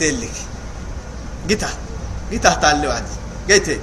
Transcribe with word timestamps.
tellik 0.00 0.32
gita 1.48 1.68
gitah 2.32 2.54
taalewadi 2.62 3.12
gayte 3.48 3.74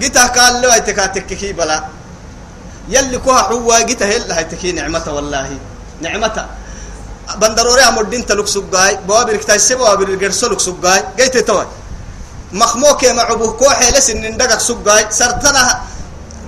gitah 0.00 0.28
kaalewaite 0.34 0.92
kaa 0.98 1.08
tekkeki 1.14 1.52
bala 1.54 1.76
yalli 2.88 3.18
koha 3.18 3.42
cuwaa 3.50 3.84
gita 3.86 4.06
hellahaiteki 4.06 4.72
nicmata 4.72 5.10
wallahi 5.16 5.56
nicmata 6.02 6.42
bandaroore 7.40 7.82
amodinta 7.90 8.34
lugsuggaay 8.34 8.96
bawaabiriktaise 9.06 9.76
bawaabir 9.80 10.16
gerso 10.22 10.48
lugsuggaay 10.52 11.02
gayte 11.18 11.42
tawai 11.46 11.66
makmoo 12.52 12.94
keema 12.98 13.24
cubuh 13.30 13.52
koo 13.60 13.70
xeele 13.80 14.00
sinin 14.00 14.34
dhagak 14.38 14.60
suggaay 14.60 15.04
sartana 15.18 15.62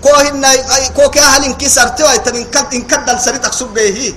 koo 0.03 0.19
hinnaay 0.27 0.59
koo 0.97 1.09
kea 1.15 1.23
halinki 1.39 1.69
sarte 1.71 2.03
waitan 2.03 2.35
inka 2.43 2.67
inka 2.75 2.97
dalsaritak 3.07 3.55
suggeehi 3.55 4.11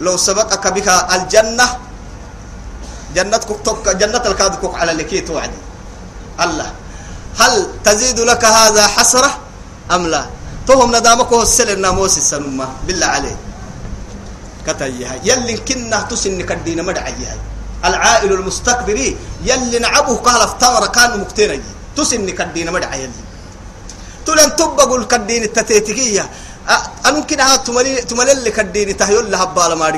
low 0.00 0.14
sabaqaka 0.16 0.70
bika 0.70 0.94
aljanna 1.14 1.66
جنتك 3.14 3.48
توك 3.64 3.88
جنة 3.88 4.22
الكادكوك 4.26 4.74
على 4.74 4.92
لكي 4.92 5.20
توعدي. 5.20 5.60
الله. 6.40 6.72
هل 7.38 7.54
تزيد 7.84 8.20
لك 8.20 8.44
هذا 8.44 8.86
حسرة؟ 8.86 9.30
أم 9.90 10.06
لا؟ 10.06 10.26
توهم 10.66 10.96
ندامك 10.96 11.26
هو 11.32 11.42
السل 11.42 11.70
الناموس 11.70 12.18
السنمة. 12.18 12.68
بالله 12.86 13.06
عليه 13.06 13.36
كتايها. 14.66 15.14
يلي 15.24 15.56
كنا 15.56 16.00
تسن 16.10 16.42
كدين 16.42 16.84
مدعيها. 16.84 17.36
العائل 17.84 18.32
المستكبري 18.32 19.16
يلي 19.44 19.78
نعبه 19.78 20.16
قال 20.16 20.40
افتمر 20.40 20.86
كان 20.86 21.20
مكتيري 21.20 21.62
تسن 21.96 22.30
كدين 22.30 22.72
مدعي 22.72 23.02
يلي. 23.02 23.22
تلن 24.26 24.56
تبقوا 24.56 24.98
الكدين 24.98 25.42
التتيتكية. 25.42 26.30
تملي 27.66 28.02
تملي 28.02 28.50
كدين 28.50 28.96
تهيول 28.96 29.30
لها 29.30 29.44
بالا 29.44 29.74
ما 29.74 29.88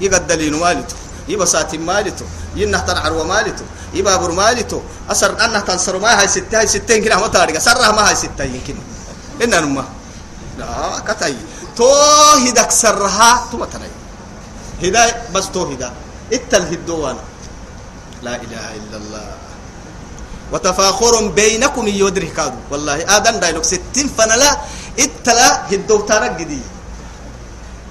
يبقى 0.00 0.20
الدليل 0.20 0.56
مالته 0.56 0.94
يبقى 1.28 1.46
ساتم 1.46 1.86
مالته 1.86 2.26
ينه 2.56 2.78
تنعر 2.78 3.12
ومالته 3.12 3.64
يبقى 3.94 4.18
بر 4.18 4.32
مالته 4.32 4.82
أسر 5.10 5.44
أنه 5.44 5.60
تنصر 5.60 5.98
ما 5.98 6.20
هاي 6.20 6.28
ستة. 6.28 6.58
هاي 6.58 6.66
ستين 6.66 7.04
كنا 7.04 7.16
ما 7.16 7.28
تارجع 7.28 7.58
سرها 7.58 7.92
ما 7.92 8.08
هاي 8.08 8.14
ستة 8.14 8.44
يمكن. 8.44 8.76
إن 9.42 9.50
نما. 9.50 9.84
لا 10.58 10.98
كتاي. 11.06 11.36
تو 11.78 11.86
هدك 12.42 12.70
سرها 12.70 13.46
تو 13.54 13.64
تناي 13.64 13.90
هداية 14.82 15.30
بس 15.34 15.46
تو 15.54 15.70
هدا 15.70 15.94
اتل 16.32 16.62
هدوانا 16.74 17.22
لا 18.22 18.34
إله 18.34 18.64
إلا 18.82 18.96
الله. 18.96 19.28
وتفاخر 20.52 21.28
بينكم 21.38 21.84
يدرك 21.86 22.38
والله 22.70 23.16
آدم 23.16 23.36
دايلوك 23.38 23.64
ستين 23.64 24.08
فنلا 24.18 24.50
اتلا 24.98 25.70
هدوتانا 25.70 26.28
جديد 26.40 26.66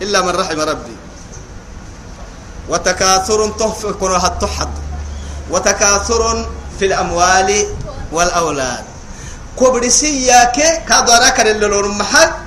إلا 0.02 0.22
من 0.22 0.34
رحم 0.36 0.60
ربي. 0.60 0.96
وتكاثر 2.70 3.40
تهفك 3.60 4.02
التحد 4.04 4.74
وتكاثر 5.52 6.24
في 6.80 6.86
الأموال 6.86 7.50
والأولاد. 8.12 8.86
كبرسياك 9.60 10.58
كادوراك 10.90 11.40
اللي 11.40 11.68
محل. 11.88 12.47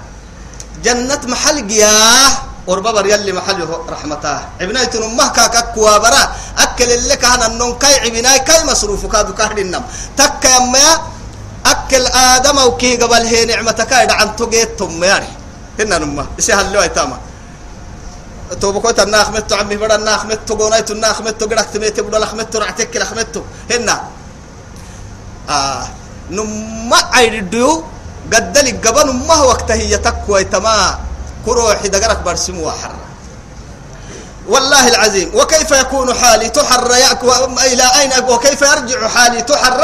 جنة 0.84 1.22
محل 1.32 1.66
جياه. 1.66 2.32
وربا 2.66 3.00
يلي 3.06 3.32
محل 3.32 3.68
رحمته. 3.88 4.38
ابناي 4.60 4.86
تنمه 4.86 5.28
كاكا 5.32 5.60
كوابرا 5.60 6.22
أكل 6.58 6.90
اللي 6.92 7.16
كان 7.16 7.42
النون 7.42 7.78
كاي 7.78 7.94
عبناي 8.04 8.38
كاي 8.38 8.64
مصروف 8.64 9.06
كادو 9.06 9.32
كهر 9.34 9.58
النم. 9.58 9.84
تك 10.16 10.44
يما 10.44 10.86
أكل 11.66 12.06
آدم 12.06 12.58
أو 12.58 12.76
كي 12.76 12.96
قبل 12.96 13.26
هي 13.26 13.44
نعمتك 13.44 13.92
عن 13.92 14.36
تجيت 14.36 14.78
تم 14.78 15.04
يعني 15.04 15.30
هنا 15.78 15.98
نمه. 15.98 16.26
إسهل 16.38 16.72
له 16.72 16.86
تمام 16.86 17.20
توبكوت 18.60 19.00
الناخ 19.00 19.30
متو 19.30 19.54
عمي 19.54 19.76
بڑا 19.76 19.94
الناخ 19.94 20.26
متو 20.26 20.54
قونايت 20.58 20.90
الناخ 20.90 21.20
متو 21.22 21.46
قرأت 21.46 21.70
تميت 21.74 22.00
بڑا 22.00 22.18
لخ 22.18 22.34
متو 22.34 22.58
رعتك 22.58 22.96
لخ 22.96 23.12
متو 23.12 23.42
هنا 23.70 23.96
آه 25.50 25.88
نما 26.30 26.98
عيدو 27.14 27.82
قدلك 28.32 28.86
قبل 28.86 29.12
ما 29.28 29.42
وقته 29.42 29.74
هي 29.74 29.98
تكوى 29.98 30.44
تما 30.44 30.98
كروحي 31.46 31.88
دقرك 31.88 32.18
برسمو 32.22 32.68
وحر. 32.68 32.92
والله 34.48 34.88
العظيم. 34.88 35.34
وكيف 35.34 35.70
يكون 35.70 36.14
حالي 36.14 36.48
تحر 36.48 36.90
إلى 37.66 37.86
أين 38.00 38.12
وكيف 38.28 38.62
يرجع 38.62 39.08
حالي 39.08 39.42
تحر 39.42 39.82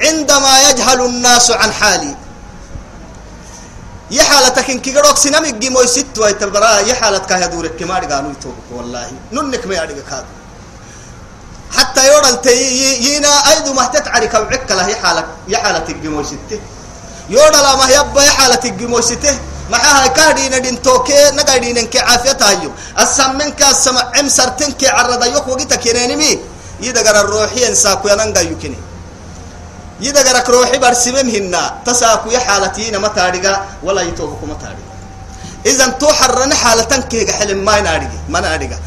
عندما 0.00 0.52
يجهل 0.70 1.00
الناس 1.04 1.50
عن 1.50 1.72
حالي. 1.72 2.16
يحالتك 4.10 4.70
إنك 4.70 4.98
قدوك 4.98 5.16
سنمي 5.16 5.52
جيمو 5.52 5.86
ست 5.86 6.18
ويتبرا 6.18 6.78
يا 6.78 7.46
دورك 7.46 7.76
كما 7.76 7.98
رجعوا 7.98 8.32
يتوبك 8.32 8.68
والله. 8.72 9.10
ننك 9.32 9.66
ما 9.66 9.74
يرجع 9.74 10.02
كاد 10.10 10.24
حتى 11.76 12.02
يورل 12.12 12.40
تي 12.40 12.56
ينا 13.04 13.28
أيدو 13.28 13.72
ما 13.72 13.84
تتعرك 13.92 14.34
وعك 14.34 14.70
له 14.70 14.88
يحالك 14.88 15.26
يحالتك 15.48 15.96
جيمو 15.96 16.22
ست 16.22 16.60
يورل 17.28 17.66
ما 17.78 17.86
يبا 17.96 18.22
يحالتك 18.22 18.72
جيمو 18.72 19.00
ست 19.00 19.26
معها 19.70 20.06
كادين 20.06 20.62
دين 20.62 20.82
توكي 20.82 21.30
نقايدين 21.36 21.78
انك 21.78 21.96
عافية 21.96 22.38
هايو 22.40 22.70
السمن 22.98 23.50
كاسمع 23.52 24.12
عم 24.16 24.28
سرتن 24.28 24.72
كي 24.72 24.88
عرض 24.88 25.24
يوك 25.24 25.48
وقتك 25.48 25.86
ينينمي 25.86 26.38
يدقر 26.80 27.20
الروحي 27.20 27.68
انساكو 27.68 28.08
يننقا 28.08 28.40
يكني 28.40 28.78
يدقرك 30.00 30.48
روحي 30.50 30.78
برسمم 30.78 31.28
هنا. 31.34 31.74
تساكو 31.86 32.30
يا 32.30 32.38
حالتين 32.38 32.96
ما 32.96 33.08
تاريغا 33.08 33.64
ولا 33.82 34.02
يتوبكو 34.02 34.46
ما 34.46 34.54
تاريغا 34.54 34.88
إذا 35.66 35.86
تو 36.00 36.08
حرنا 36.12 36.54
حالة 36.54 36.92
كيغا 37.10 37.32
حلم 37.32 37.64
ما 37.64 37.80
ناريغا 37.80 38.18
ما 38.28 38.40
ناريغا 38.40 38.78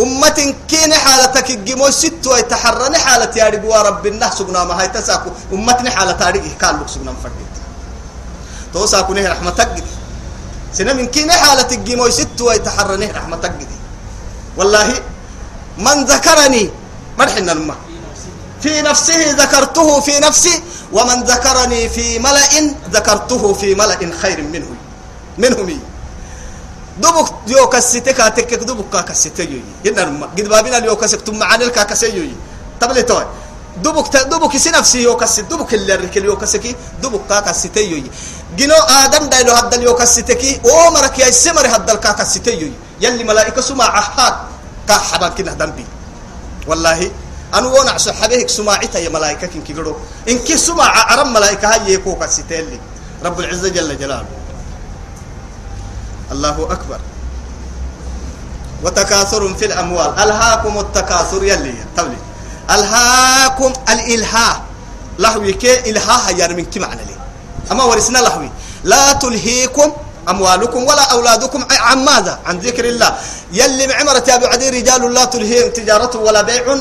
أمة 0.00 0.54
كين 0.68 0.94
حالتك 0.94 1.50
الجمو 1.50 1.90
ست 1.90 2.26
ويتحرنا 2.26 2.98
حالة 2.98 3.32
ياريغ 3.36 3.64
ورب 3.66 4.06
الله 4.06 4.30
سبنا 4.30 4.64
ما 4.64 4.80
هاي 4.80 4.88
تساكو 4.88 5.30
أمتنا 5.52 5.90
حالة 5.90 6.12
تاريغ 6.12 6.42
قال 6.62 6.80
لك 6.80 6.88
سبنا 6.88 7.14
مفردت 8.68 8.74
تو 8.74 8.86
ساكو 8.86 9.12
نه 9.12 9.28
رحمتك 9.28 9.68
دي 9.76 9.82
سنة 10.72 10.92
من 10.92 11.06
كين 11.06 11.30
حالة 11.32 11.70
الجمو 11.72 12.10
ست 12.10 12.40
ويتحرنا 12.40 13.06
رحمتك 13.16 13.50
دي 13.50 13.66
والله 14.56 15.02
من 15.78 16.04
ذكرني 16.04 16.70
مرحنا 17.18 17.52
المه 17.52 17.74
في 18.62 18.82
نفسه 18.82 19.30
ذكرته 19.32 20.00
في 20.00 20.20
نفسي 20.20 20.62
ومن 20.92 21.22
ذكرني 21.22 21.88
في 21.88 22.18
ملأ 22.18 22.74
ذكرته 22.90 23.54
في 23.54 23.74
ملأ 23.74 23.98
خير 24.22 24.42
منه. 24.42 24.66
منهم 25.38 25.80
دبك 26.98 27.28
يو 27.46 27.68
كستك 27.68 28.18
تك 28.36 28.54
دبك 28.54 29.04
كستك 29.04 29.38
يوي. 29.38 29.62
هنا 29.86 30.26
قد 30.34 30.48
بابنا 30.48 30.78
اليو 30.78 30.96
كسبتم 30.96 31.38
معنا 31.38 31.64
الكاكسي 31.64 32.10
يوي. 32.16 32.34
تبلي 32.80 33.02
توي 33.02 33.26
دبك 33.82 34.16
دبك 34.16 34.56
سي 34.56 34.70
نفسي 34.70 35.02
يو 35.02 35.16
كست 35.16 35.40
دبك 35.40 35.74
اللي 35.74 35.94
ركل 35.94 36.24
يو 36.24 36.36
كسكي 36.36 36.76
دبك 37.02 37.20
كاكستي 37.28 37.80
يوي. 37.80 38.10
جنو 38.56 38.74
آدم 38.74 39.28
دايلو 39.28 39.52
هذا 39.52 39.76
اليو 39.76 39.94
كستكي 39.94 40.60
أو 40.64 40.90
مرك 40.90 41.18
يا 41.18 41.30
سمر 41.30 41.66
هذا 41.66 41.92
الكاكستي 41.92 42.50
يوي. 42.50 42.72
يلي 43.00 43.24
ملائكة 43.24 43.60
سمع 43.60 43.84
عهات 43.84 44.34
كحبا 44.88 45.28
كنا 45.28 45.52
دمبي 45.52 45.86
والله 46.66 47.10
أنا 47.54 47.66
وأنا 47.66 47.98
صحابيك 47.98 48.48
سماعتها 48.48 48.98
يا 48.98 49.08
ملائكة 49.08 49.46
كن 49.46 49.94
إن 50.28 50.38
كي 50.38 50.56
سماع 50.56 51.12
عرم 51.12 51.32
ملائكة 51.32 51.68
هاي 51.68 51.92
يكوكا 51.92 52.26
ستيلي 52.26 52.80
رب 53.24 53.40
العزة 53.40 53.68
جل 53.68 53.98
جلاله. 53.98 54.26
الله 56.32 56.56
أكبر. 56.72 57.00
وتكاثر 58.82 59.54
في 59.54 59.64
الأموال. 59.64 60.18
ألهاكم 60.18 60.78
التكاثر 60.78 61.44
يلي 61.44 61.74
تولي. 61.96 62.20
ألهاكم 62.70 63.72
الإلهاء. 63.88 64.60
لهوي 65.18 65.52
كي 65.52 65.90
إلهاء 65.90 66.36
يعني 66.36 66.54
من 66.54 66.64
كي 66.64 66.78
معنى 66.78 67.04
لي. 67.04 67.16
أما 67.72 67.84
ورسنا 67.84 68.18
لهوي. 68.18 68.50
لا 68.84 69.12
تلهيكم 69.12 69.92
أموالكم 70.28 70.84
ولا 70.84 71.02
أولادكم 71.02 71.64
عن 71.70 72.04
ماذا؟ 72.04 72.38
عن 72.46 72.58
ذكر 72.58 72.84
الله. 72.84 73.18
يلي 73.52 73.86
معمرة 73.86 74.24
يا 74.28 74.34
أبو 74.34 74.46
عدي 74.46 74.70
رجال 74.70 75.14
لا 75.14 75.24
تلهيهم 75.24 75.70
تجارة 75.70 76.16
ولا 76.16 76.42
بيع 76.42 76.76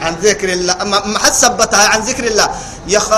عن 0.00 0.14
ذكر 0.22 0.48
الله. 0.52 0.74
ما 0.84 1.18
حد 1.18 1.32
ثبتها 1.32 1.88
عن 1.88 2.00
ذكر 2.00 2.24
الله. 2.24 2.48
يخ... 2.88 3.08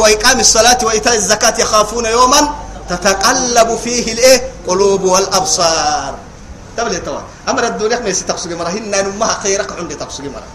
وإقام 0.00 0.40
الصلاة 0.40 0.78
وإيتاء 0.82 1.14
الزكاة 1.14 1.54
يخافون 1.60 2.06
يوما 2.06 2.54
تتقلب 2.88 3.78
فيه 3.84 4.12
الإيه؟ 4.12 4.50
قلوب 4.66 5.02
والأبصار. 5.04 6.14
تبلي 6.76 6.98
توا 6.98 7.20
أمر 7.48 7.66
الدنيا 7.66 7.98
ما 7.98 8.08
يستقصي 8.08 8.54
مرة. 8.54 8.68
هن 8.68 8.90
نمها 8.90 9.38
خيرك 9.42 9.72
عندي 9.78 9.94
تقصي 9.94 10.22
مرة. 10.22 10.46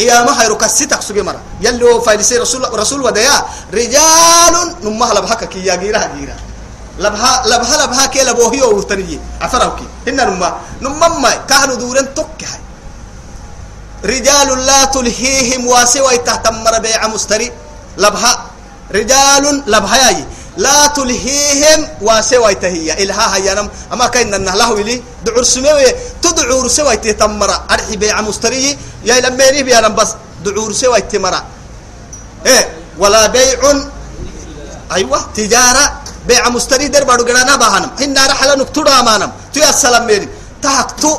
قيامة 0.00 0.32
خيرك 0.38 0.64
الستك 0.64 1.02
سجي 1.02 1.22
مرة. 1.22 1.40
يلو 1.60 2.00
فايلسي 2.00 2.38
رسول 2.40 2.64
رسول 2.72 3.00
وديا. 3.04 3.44
رجال 3.74 4.54
نمها 4.82 5.14
لبحك 5.14 5.44
كي 5.52 5.60
يا 5.68 5.76
جيرها 5.76 6.06
جيرها 6.16 6.40
لبها 6.98 7.32
لبها 7.46 7.74
لبها 7.84 8.06
كي 8.06 8.22
لبوهي 8.24 8.62
أو 8.62 8.80
تنجي 8.80 9.20
عفروكي 9.40 9.86
هن 10.08 10.16
نمها. 10.16 10.60
نمما 10.80 11.30
كانوا 11.48 11.76
دورن 11.76 12.14
توك 12.14 12.40
هاي 12.40 12.60
رجال 14.04 14.48
لا 14.66 14.84
تلهيهم 14.84 15.66
واسوى 15.66 16.18
تهتمر 16.18 16.78
بيع 16.78 17.06
مستري. 17.06 17.52
لبها. 17.96 18.32
رجال 18.92 19.44
لبها 19.66 19.96
ياي. 19.96 20.24
لا 20.64 20.86
تلهيهم 20.96 21.80
واسوى 22.06 22.54
تهيا 22.54 22.94
إلها 23.02 23.26
هيا 23.36 23.54
نم. 23.54 23.68
أما 23.92 24.06
كاين 24.12 24.34
النهله 24.34 24.72
ولي 24.76 24.96
دعور 25.24 25.44
سموي 25.54 25.88
تدعور 26.22 26.68
سوى 26.68 26.96
تهتمر 26.96 27.50
أرحي 27.70 27.96
بيع 27.96 28.20
مستري 28.20 28.78
يا 29.08 29.20
لما 29.24 29.44
يريب 29.44 29.68
يا 29.68 29.88
بس 29.88 30.10
دعور 30.44 30.72
سوى 30.72 31.00
تمرا 31.00 31.40
إيه؟ 32.46 32.64
ولا 32.98 33.26
بيع. 33.26 33.60
أيوة. 34.92 35.20
تجارة. 35.36 35.84
بيع 36.28 36.48
مستري 36.48 36.88
در 36.88 37.04
بارو 37.04 37.24
قرانا 37.24 37.56
باهنم. 37.56 37.90
هن 38.00 38.18
رحلة 38.32 38.54
نكتورا 38.60 39.02
مانم 39.02 39.30
تو 39.54 39.60
السلام 39.60 40.06
ميري. 40.06 40.28
تهكتو. 40.62 41.12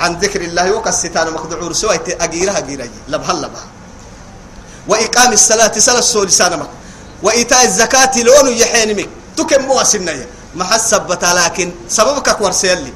عن 0.00 0.12
ذكر 0.22 0.40
الله 0.40 0.72
وكستان 0.72 1.26
مقدعور 1.36 1.72
سوى 1.72 2.00
أجيرها 2.24 2.58
أجيرها 2.58 2.88
لبها 3.08 3.32
لبها. 3.32 3.66
وإقام 4.88 5.32
الصلاة 5.32 5.74
صلاة 5.78 5.98
السول 5.98 6.32
سانمك 6.32 6.70
وإيتاء 7.25 7.65
الزكاة 7.65 8.11
لون 8.21 8.47
يحينمك 8.49 9.09
تكم 9.37 9.61
مواسنية 9.65 10.27
ما 10.55 10.65
حسبت 10.65 11.23
لكن 11.25 11.71
سببك 11.89 12.29
كورسيلي 12.29 12.93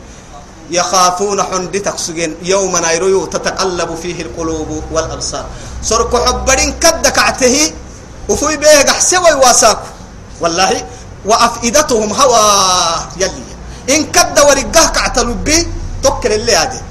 يخافون 0.69 1.43
حندتك 1.43 1.97
سجن 1.97 2.35
يوم 2.41 2.77
نيرو 2.77 3.25
تتقلب 3.25 3.95
فيه 3.95 4.21
القلوب 4.21 4.83
والأبصار 4.91 5.45
سرق 5.83 6.25
حبرين 6.27 6.73
كدك 6.79 7.19
عته 7.19 7.71
وفي 8.29 8.57
بيه 8.57 8.91
حسوي 8.91 9.33
واساك 9.33 9.79
والله 10.41 10.85
وأفئدتهم 11.25 12.13
هوا 12.13 12.39
يلي 13.17 13.43
إن 13.89 14.05
كد 14.11 14.39
ورقه 14.39 14.87
كعتلوا 14.89 15.35
بي 15.35 15.67
تكر 16.03 16.35
اللي 16.35 16.55
هذه 16.55 16.81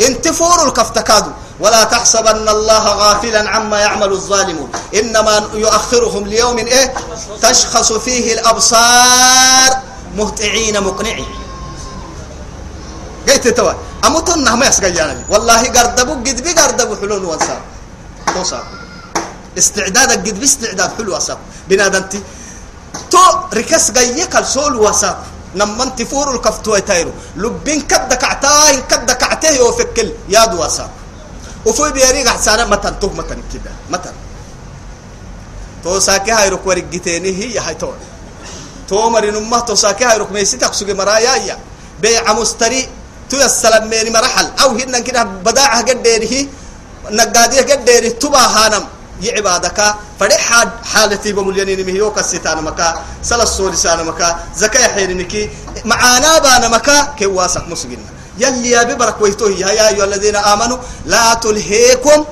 أحسانا 0.00 0.16
انتفور 0.16 0.68
الكفتكادو 0.68 1.30
ولا 1.60 1.84
تحسبن 1.84 2.48
الله 2.48 2.84
غافلا 2.84 3.50
عما 3.50 3.80
يعمل 3.80 4.12
الظالمون. 4.12 4.70
إنما 4.94 5.48
يؤخرهم 5.54 6.26
ليوم 6.26 6.58
إيه؟ 6.58 6.94
تشخص 7.42 7.92
فيه 7.92 8.32
الأبصار 8.32 9.70
مهطعين 10.16 10.82
مقنعين. 10.82 11.26
قلت 13.28 13.48
توا 13.48 13.72
أموتنا 14.04 14.54
ما 14.54 14.66
يسقيانا 14.66 15.24
والله 15.28 15.62
قردبو 15.62 16.12
قد 16.12 16.40
بي 16.42 16.52
قردبو 16.52 16.96
حلول 16.96 17.24
وانساب 17.24 17.60
توصاب 18.34 18.64
استعداد 19.58 20.12
قد 20.12 20.40
باستعداد 20.40 20.90
حلو 20.98 21.12
وانساب 21.12 21.38
بنادنتي 21.68 22.22
تو 23.10 23.18
ركس 23.54 23.90
قيك 23.90 24.36
السول 24.36 24.76
وانساب 24.76 25.16
namanti 25.60 26.04
furul 26.10 26.38
kaftuwatayru 26.46 27.12
lubbin 27.42 27.80
kadda 27.90 28.16
kactaahin 28.24 28.82
kadda 28.90 29.14
kacteh 29.22 29.56
oo 29.64 29.72
fekkel 29.78 30.08
yaaduwasaa 30.34 30.88
ufuy 31.68 31.90
biyarigaxsaana 31.96 32.64
matan 32.72 32.94
tuh 33.00 33.10
matan 33.18 33.40
kida 33.50 33.72
matan 33.92 34.14
toosaake 35.82 36.30
hayrok 36.38 36.62
warigiteenihi 36.66 37.54
yahay 37.56 37.74
too 37.82 37.94
toomarinumah 38.88 39.62
toosaake 39.68 40.04
hayrok 40.04 40.30
meesitak 40.36 40.74
suge 40.78 40.94
maraayaaya 40.94 41.56
beeca 42.02 42.32
mustari 42.38 42.80
tuya 43.30 43.48
salameeni 43.48 44.10
maraxal 44.16 44.46
aw 44.62 44.70
hinan 44.78 45.02
kidah 45.06 45.24
badaacah 45.46 45.82
gadheerihi 45.88 46.40
nagaadiyah 47.10 47.64
gadheeri 47.70 48.10
tubaahaanam 48.22 48.84
يعبادك 49.22 49.94
فرح 50.20 50.64
حالتي 50.84 51.32
بمليانين 51.32 51.86
مهيو 51.86 52.12
كسيتان 52.12 52.64
مكا 52.64 53.02
سلسول 53.22 53.72
لسان 53.72 54.06
مكا 54.06 54.28
زكاة 54.56 54.88
حيرنكي 54.94 55.50
معانا 55.84 56.38
بانا 56.38 56.68
مكا 56.68 57.14
كواسك 57.18 57.68
مسجنا 57.68 58.08
يلي 58.38 58.70
يا 58.70 58.82
ببرك 58.82 59.20
ويتوه 59.20 59.50
يا 59.50 59.88
أيها 59.88 60.04
الذين 60.04 60.36
آمنوا 60.36 60.78
لا 61.04 61.34
تلهيكم 61.34 62.24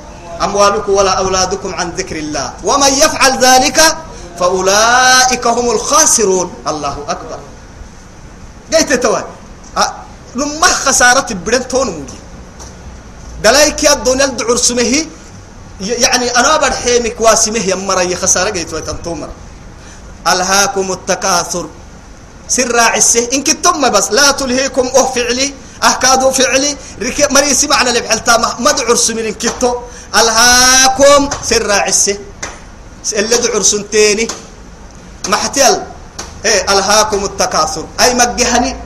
أموالكم 0.43 0.93
ولا 0.93 1.11
أولادكم 1.11 1.75
عن 1.75 1.91
ذكر 1.91 2.17
الله. 2.17 2.53
ومن 2.65 2.93
يفعل 2.95 3.33
ذلك 3.39 3.79
فأولئك 4.39 5.47
هم 5.47 5.71
الخاسرون. 5.71 6.55
الله 6.67 6.97
أكبر. 7.09 7.39
قيت 8.73 8.93
توا 8.93 9.21
لما 10.35 10.67
خسارة 10.67 11.27
برنتون 11.47 11.87
مودي. 11.87 12.19
دلايك 13.43 13.85
يا 13.85 13.93
الدنيا 13.93 14.25
الدعور 14.25 14.57
سمه 14.57 15.07
يعني 15.81 16.31
أنا 16.31 16.57
برحيمك 16.57 17.21
واسمه 17.21 17.59
يا 17.59 17.75
مرة 17.75 18.15
خسارة 18.15 18.51
قيت 18.51 18.73
ويتنتومر 18.73 19.29
ألهاكم 20.29 20.93
التكاثر. 20.93 21.67
سر 22.49 22.81
عسه 22.81 23.29
إن 23.33 23.45
كنتم 23.45 23.91
بس 23.91 24.13
لا 24.13 24.31
تلهيكم 24.31 24.87
أه 24.87 25.13
فعلي 25.13 25.55
أهكادو 25.83 26.31
فعلي. 26.31 26.77
ركب 27.03 27.33
مريسي 27.33 27.67
معنا 27.67 27.91
اللي 27.91 28.01
بحلتا 28.01 28.57
مدعو 28.59 28.93
رسمين 28.93 29.35
كتو 29.35 29.81
ألهاكم 30.15 31.31
سر 31.43 31.73
عسه 31.73 32.19
اللي 33.13 33.37
دعو 33.37 33.59
رسنتيني 33.59 34.29
محتل. 35.29 35.83
إيه 36.45 36.73
ألهاكم 36.73 37.25
التكاثر. 37.25 37.87
أي 38.01 38.15
مجهني 38.15 38.77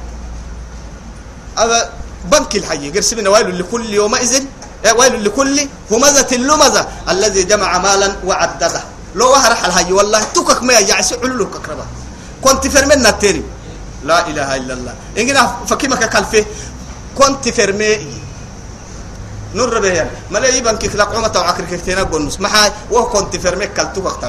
بنك 2.25 2.57
الحي. 2.57 2.91
قرسمنا 2.91 3.31
ويل 3.31 3.59
لكل 3.59 3.95
يومئذ. 3.95 4.35
إيه 4.35 4.47
ويل 4.99 5.25
لكل 5.25 5.57
همزة 5.91 6.31
اللمزة 6.33 6.89
الذي 7.09 7.43
جمع 7.43 7.79
مالا 7.79 8.17
وعدده. 8.25 8.83
لو 9.15 9.31
وهرح 9.31 9.65
الهي 9.65 9.93
والله 9.93 10.23
تكك 10.35 10.63
ما 10.63 10.73
يعسي 10.73 11.15
علوك 11.23 11.57
كربا 11.67 11.87
كنت 12.43 12.67
فرمنا 12.67 13.09
التاني 13.09 13.43
لا 14.05 14.27
إله 14.27 14.57
إلا 14.57 14.75
الله. 14.75 14.95
إننا 15.19 15.67
فكيمك 15.67 16.05
كالفه 16.09 16.45
كنت 17.19 17.49
فرمي. 17.49 18.23
نور 19.55 19.79
به 19.79 19.89
يعني. 19.89 20.11
ما 20.31 20.39
لا 20.39 20.49
يبان 20.49 20.77
كيف 20.77 20.97
لقوا 20.97 21.21
متى 21.21 21.39
عكر 21.39 21.65
كتينا 21.65 22.03
بونس 22.03 22.41
ما 22.41 22.49
هاي 22.49 22.73
وهو 22.91 23.09
كنت 23.09 23.37
فرمي 23.37 23.67
كالتو 23.67 24.01
وقت 24.05 24.25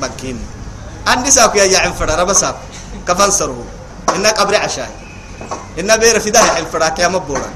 بنكين. 0.00 0.38
عندي 1.06 1.30
ساق 1.30 1.56
يا 1.56 1.64
يعم 1.64 1.92
فرا 1.92 2.14
ربسا 2.14 2.56
كفن 3.08 3.30
سرو 3.30 3.64
إنك 4.16 4.38
قبر 4.38 4.56
عشاء 4.56 4.90
إن 5.78 5.96
بير 5.96 6.20
في 6.20 6.30
ده 6.30 6.58
الفرا 6.58 6.88
كيا 6.88 7.08
مبورا 7.08 7.50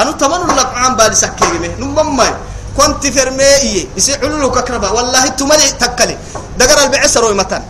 أنا 0.00 0.12
تمنى 0.12 0.52
لك 0.58 0.70
عم 0.74 0.96
بالي 0.96 1.14
سكيري 1.14 1.58
مه. 1.58 1.72
نمما 1.78 2.28
كنت 2.76 3.06
فرمي 3.06 3.44
إيه. 3.44 3.86
يسي 3.96 4.14
علو 4.22 4.50
ككربا. 4.50 4.88
والله 4.88 5.28
تملي 5.36 5.70
تكلي. 5.80 6.16
دقر 6.58 6.78
البعسر 6.84 7.24
ومتن 7.24 7.62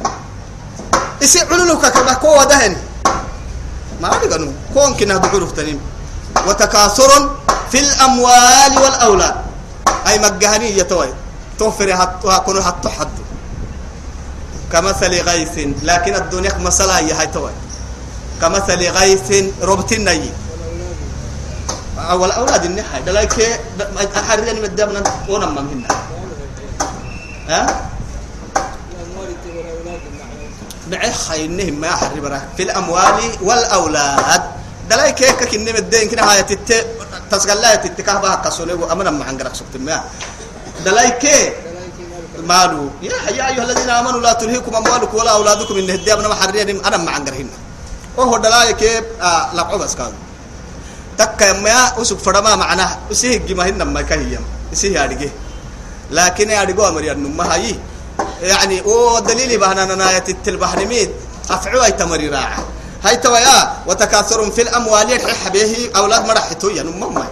يسي 1.22 1.40
علو 1.40 1.78
ككربا. 1.78 2.12
كوا 2.12 2.44
دهن 2.44 2.76
ما 4.00 4.22
أدري 4.22 4.52
كون 4.74 4.94
كنا 4.94 5.16
دعوه 5.16 5.50
تنين. 5.56 5.80
وتكاثر 6.46 7.10
في 7.70 7.78
الأموال 7.78 8.72
والأولاد. 8.82 9.36
أي 10.06 10.18
مجهني 10.18 10.78
يتوي 10.78 11.10
توفر 11.58 11.88
هكونوا 12.24 12.62
حتى 12.62 12.88
حد. 12.88 13.16
كمثل 14.72 15.12
غيث. 15.22 15.56
لكن 15.82 16.14
الدنيا 16.14 16.58
مسألة 16.58 16.98
هي 16.98 17.26
توي. 17.26 17.52
كمثل 18.40 18.80
غيث 18.90 19.28
ربطنا 19.62 20.12
يي 20.12 20.30
أول 22.10 22.30
أولاد 22.30 22.64
النحى 22.64 23.02
دلاك 23.02 23.60
أحررني 24.16 24.60
من 24.60 24.64
الدم 24.64 25.02
ونما 25.28 25.60
منا 25.60 25.88
ها؟ 27.48 27.90
بعي 30.90 31.12
خينهم 31.12 31.80
ما 31.80 31.86
يحرر 31.86 32.40
في 32.56 32.62
الأموال 32.62 33.32
والأولاد. 33.42 34.42
دلاي 34.90 35.12
كيك 35.12 35.44
كني 35.44 35.72
مدين 35.72 36.08
كنا 36.08 36.32
هاي 36.32 36.42
تت 36.42 36.86
تسقل 37.30 37.60
لا 37.60 37.74
تتكاه 37.74 38.20
بها 38.20 38.34
كسونه 38.44 38.74
وأمنا 38.74 39.10
ما 39.10 39.24
عنقرك 39.24 39.54
سكت 39.54 39.76
ما. 39.78 40.04
دلاي 40.84 41.10
كي؟ 41.10 41.52
مالو. 42.44 42.90
يا 43.02 43.14
يا 43.30 43.48
أيها 43.48 43.64
الذين 43.64 43.90
آمنوا 43.90 44.20
لا 44.20 44.32
تلهيكم 44.32 44.76
أموالكم 44.76 45.16
ولا 45.16 45.30
أولادكم 45.30 45.74
إن 45.78 45.90
هدي 45.90 46.12
أنا 46.12 46.28
محررين 46.28 46.84
أنا 46.84 46.96
ما 46.96 47.10
عنقرهن 47.10 47.48
وهو 48.16 48.36
دلاي 48.38 48.72
كي 48.74 48.98
آه 49.22 49.54
لقوا 49.54 49.78
بس 49.78 49.94
كان. 49.94 50.12
تك 51.18 51.42
ما 51.42 52.02
أسوق 52.02 52.18
فرما 52.18 52.56
معنا 52.56 52.98
أسيه 53.12 53.38
جماهنا 53.48 53.84
ما 53.84 54.02
كهيم 54.02 54.44
أسيه 54.72 55.04
أرجع 55.04 55.30
لكن 56.10 56.50
أرجع 56.50 56.88
أمري 56.88 57.12
أنو 57.12 57.28
ما 57.28 57.54
هاي 57.54 57.76
يعني 58.42 58.80
أو 58.80 59.18
دليل 59.18 59.58
بهنا 59.58 59.84
ناية 59.84 60.24
التلبحر 60.28 60.86
مين 60.86 61.08
افعوا 61.50 61.84
اي 61.84 61.92
تمري 61.92 62.28
راعه 62.28 62.64
هاي 63.04 63.16
توا 63.16 63.38
يا 63.38 63.72
وتكاثر 63.86 64.50
في 64.50 64.62
الاموال 64.62 65.10
يحح 65.12 65.48
به 65.48 65.90
أولاد 65.96 66.26
مرحتو 66.26 66.68
يا 66.68 66.82
نمما 66.82 67.26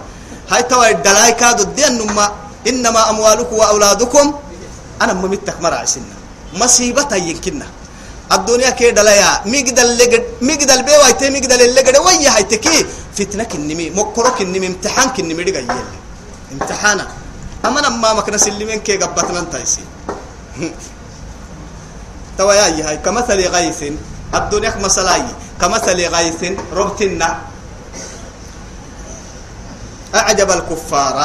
هاي 0.51 0.63
توا 0.63 0.89
الدلاي 0.89 1.31
كادو 1.31 1.63
دين 1.63 1.97
نما 1.97 2.31
انما 2.67 3.09
اموالكم 3.09 3.55
واولادكم 3.55 4.25
أنا 5.01 5.13
ممتك 5.13 5.61
مرع 5.61 5.85
سنه 5.85 6.15
مصيبه 6.53 7.15
يمكننا 7.15 7.67
الدنيا 8.31 8.69
كي 8.69 8.91
دلايا 8.91 9.41
ميقدل 9.45 9.97
لقد 9.99 10.23
ميقدل 10.41 10.81
بي 10.87 10.95
وايتي 10.97 11.29
ميقدل 11.29 11.61
اللقد 11.61 11.97
ويا 11.97 12.29
هاي 12.35 12.43
تكي 12.43 12.85
فتنك 13.15 13.55
النمي 13.55 13.89
مكروك 13.89 14.41
النمي 14.41 14.67
امتحانك 14.67 15.19
النمي 15.19 15.43
دقا 15.43 15.59
يلي. 15.59 15.83
امتحانا. 16.51 17.07
أما 17.65 17.79
نما 17.81 18.13
مكنا 18.13 18.37
سلمين 18.37 18.79
كي 18.79 18.97
قبتنا 18.97 19.39
انتايسي. 19.39 19.83
توا 22.37 22.53
يا 22.53 22.87
هاي. 22.87 22.97
كمثل 22.97 23.39
غيث. 23.55 23.81
الدنيا 24.35 24.69
كمثلاي 24.69 25.23
كمثل 25.61 25.99
غيث 26.15 26.41
ربتنا 26.73 27.29
أعجب 30.15 30.49
الكفار. 30.51 31.17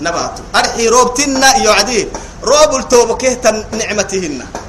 نبات 0.00 0.36
أرحي 0.54 0.88
روبتنا 0.88 1.56
يعدي. 1.56 2.08
روب 2.44 2.72
التوبكه 2.76 3.64
نعمتهن. 3.80 4.63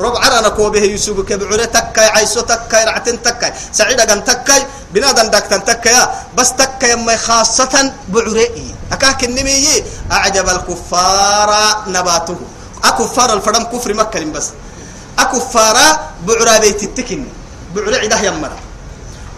روب 0.00 0.16
عرنا 0.16 0.48
كوبه 0.48 0.80
يوسف 0.80 1.20
كبعورة 1.28 1.64
تكاي 1.64 2.08
عيسو 2.16 2.40
تكاي 2.40 2.84
رعتين 2.84 3.22
تكاي 3.22 3.52
سعيدة 3.72 4.04
كان 4.04 4.24
تكاي 4.24 4.60
بنادم 4.92 5.28
دكتن 5.28 5.64
تكاي 5.64 6.08
بس 6.36 6.52
تكاي 6.56 6.96
ما 6.96 7.16
خاصة 7.16 7.74
بعوري 8.08 8.74
أكاك 8.92 9.24
النمي 9.24 9.84
أعجب 10.12 10.48
الكفار 10.48 11.50
نباته. 11.86 12.38
أكفار 12.84 13.28
الفرم 13.32 13.64
كفر 13.72 13.94
مكة 13.94 14.24
بس. 14.34 14.46
أكفار 15.18 15.76
بعورا 16.26 16.58
بيت 16.58 16.82
التكن. 16.82 17.22
بعوري 17.74 17.96
عده 18.02 18.20
يمر. 18.20 18.52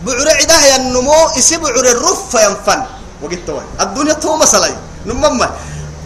بعوري 0.05 0.33
عده 0.41 0.57
ينمو 0.73 1.27
إسي 1.39 1.57
بعوري 1.57 1.91
الرف 1.91 2.35
ينفن. 2.35 2.81
وقلت 3.23 3.49
الدنيا 3.81 4.13
تو 4.13 4.37
مسلاي 4.37 4.75
نمما 5.07 5.51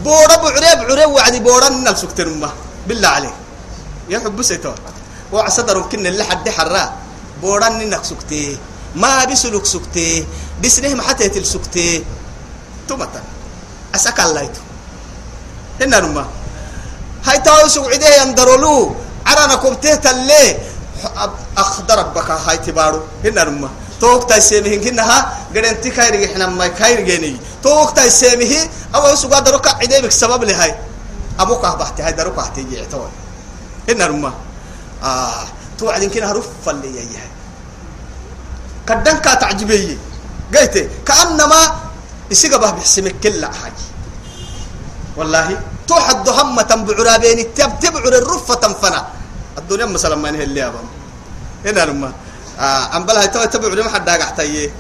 بورا 0.05 0.37
بعوري 0.43 0.71
بعوري 0.81 1.05
وعدي 1.05 1.39
بورا 1.39 1.69
نال 1.69 1.97
سكتن 1.99 2.41
ما 2.41 2.51
بالله 2.87 3.09
عليك. 3.09 3.37
يحب 4.09 4.43
سيتو 4.43 4.73
وعصدر 5.33 5.81
كن 5.91 6.07
اللي 6.07 6.25
حد 6.25 6.49
حرا. 6.49 6.93
بورا 7.43 7.69
نك 7.69 8.05
سكتي. 8.05 8.59
ما 8.95 9.25
بسلوك 9.25 9.67
سكتي. 9.67 10.27
بسنه 10.63 10.95
ما 10.95 11.03
حتى 11.03 11.29
تل 11.29 11.47
سكتي. 11.47 12.05
تومتا 12.89 13.23
أسك 13.95 14.21
الله 14.21 14.41
يتو. 14.41 14.63
هنا 15.81 16.01
نما. 16.01 16.25
هاي 17.25 17.39
تاو 17.39 17.69
سوعده 17.69 18.23
يندرولو. 18.23 18.97
عرانا 19.27 19.55
كوبته 19.55 19.95
تلي 19.95 20.57
أخضر 21.59 22.03
بك 22.03 22.31
هاي 22.31 22.57
تبارو. 22.57 23.01
هنا 23.25 23.45
نما. 23.45 23.71
توك 24.01 24.29
تاي 24.29 24.41
سيمهن 24.41 24.81
كنها. 24.81 25.19
قرن 25.55 25.81
تكاير 25.81 26.15
إحنا 26.25 26.47
ما 26.47 26.67
كاير 26.67 27.01
جيني. 27.01 27.37
توك 27.63 27.97
تاي 27.97 28.11
سيمه 28.11 28.71
أو 28.95 29.15
سوغا 29.15 29.41
دروك 29.41 29.69
بك 29.83 30.13
سبب 30.13 30.45
لهاي. 30.45 30.75
أبوك 31.41 31.65
أحبحتي 31.65 32.03
هاي 32.03 32.13
دروك 32.13 32.39
أحتي 32.39 32.67
يعتوي 32.73 33.26
هنا 33.89 34.33
آه 35.03 35.45
توعدين 35.79 36.11
كنا 36.11 36.33
هرف 36.33 36.49
اللي 36.69 36.97
يهي 36.97 37.27
كدن 38.89 39.17
كا 39.19 39.35
تعجبي 39.35 39.99
قلت 40.55 40.77
كأنما 41.07 41.61
يسيق 42.31 42.57
به 42.57 42.71
بحسمك 42.71 43.15
كلا 43.23 43.49
حاجة 43.53 43.85
والله 45.17 45.61
توحد 45.89 46.29
همة 46.29 46.71
بعرابين 46.87 47.55
تب 47.55 47.73
تبعر 47.81 48.13
الرفة 48.23 48.55
تنفنا. 48.55 49.07
الدنيا 49.59 49.87
مثلا 49.87 50.17
ما 50.17 50.31
نهي 50.31 50.45
اللي 50.45 50.67
أبام 50.67 50.89
هنا 51.67 51.85
رما 51.85 52.13
آه 52.61 52.97
أم 52.97 53.07
بلها 53.07 53.27
تو 53.27 53.45
تبع 53.45 53.69
لما 53.69 53.91
حد 53.91 54.09
قاعد 54.09 54.71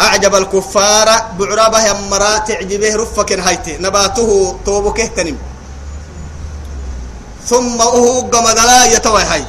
أعجب 0.00 0.34
الكفار 0.34 1.08
بعرابه 1.38 1.80
يمرا 1.86 2.38
تعجبه 2.38 2.96
رفك 2.96 3.32
هايتي. 3.32 3.78
نباته 3.80 4.58
توبكه 4.64 5.06
تنم 5.06 5.38
ثم 7.46 7.78
أهو 7.80 8.20
قمد 8.32 8.58
لا 8.58 8.84
يتوي 8.84 9.22
هاي 9.22 9.44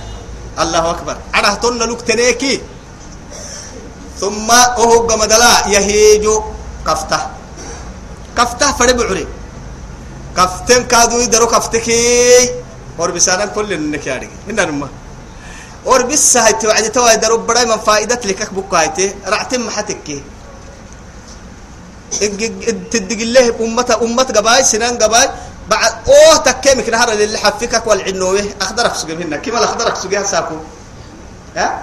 الله 0.60 0.92
أكبر. 0.92 1.16
عره 1.34 1.54
تن 1.62 1.82
لك 1.82 2.02
تنيكي 2.02 2.62
ثم 4.22 4.50
أهو 4.52 5.10
قمد 5.10 5.34
لا 5.34 5.68
يهيجو 5.68 6.36
كفتة. 6.88 7.20
كفتة 8.38 8.68
فرب 8.78 9.02
عري. 9.02 9.26
كفتن 10.38 10.84
كادو 10.86 11.20
يدرو 11.20 11.48
كفتكي. 11.48 12.50
وربسانا 12.98 13.46
كل 13.46 13.74
النك 13.74 14.08
يعني 14.08 14.30
هنا 14.48 14.66
نما 14.66 14.90
وربس 15.86 16.38
هاي 16.38 16.54
توعد 16.54 16.92
توي 16.92 17.16
درو 17.18 17.38
برأي 17.38 17.66
من 17.66 17.78
فائدة 17.78 18.22
لك 18.26 18.54
بكايتي 18.54 19.16
رعتم 19.28 19.62
محتكي. 19.68 20.22
تدق 22.92 23.20
الله 23.28 23.56
أمة 23.62 23.90
أمة 24.02 24.24
قباي 24.24 24.64
سنان 24.64 24.98
قباي 24.98 25.30
بعد 25.70 25.94
أوه 26.08 26.38
تكيمك 26.38 26.90
نهار 26.90 27.12
اللي 27.12 27.38
حفكك 27.38 27.88
والعنوه. 27.88 28.46
أخضرك 28.62 28.96
سجل 28.96 29.22
هنا. 29.22 29.38
كما 29.38 29.60
الأخضرك 29.60 29.96
سجل 29.98 30.26
ساكو 30.28 30.56
يا 31.56 31.82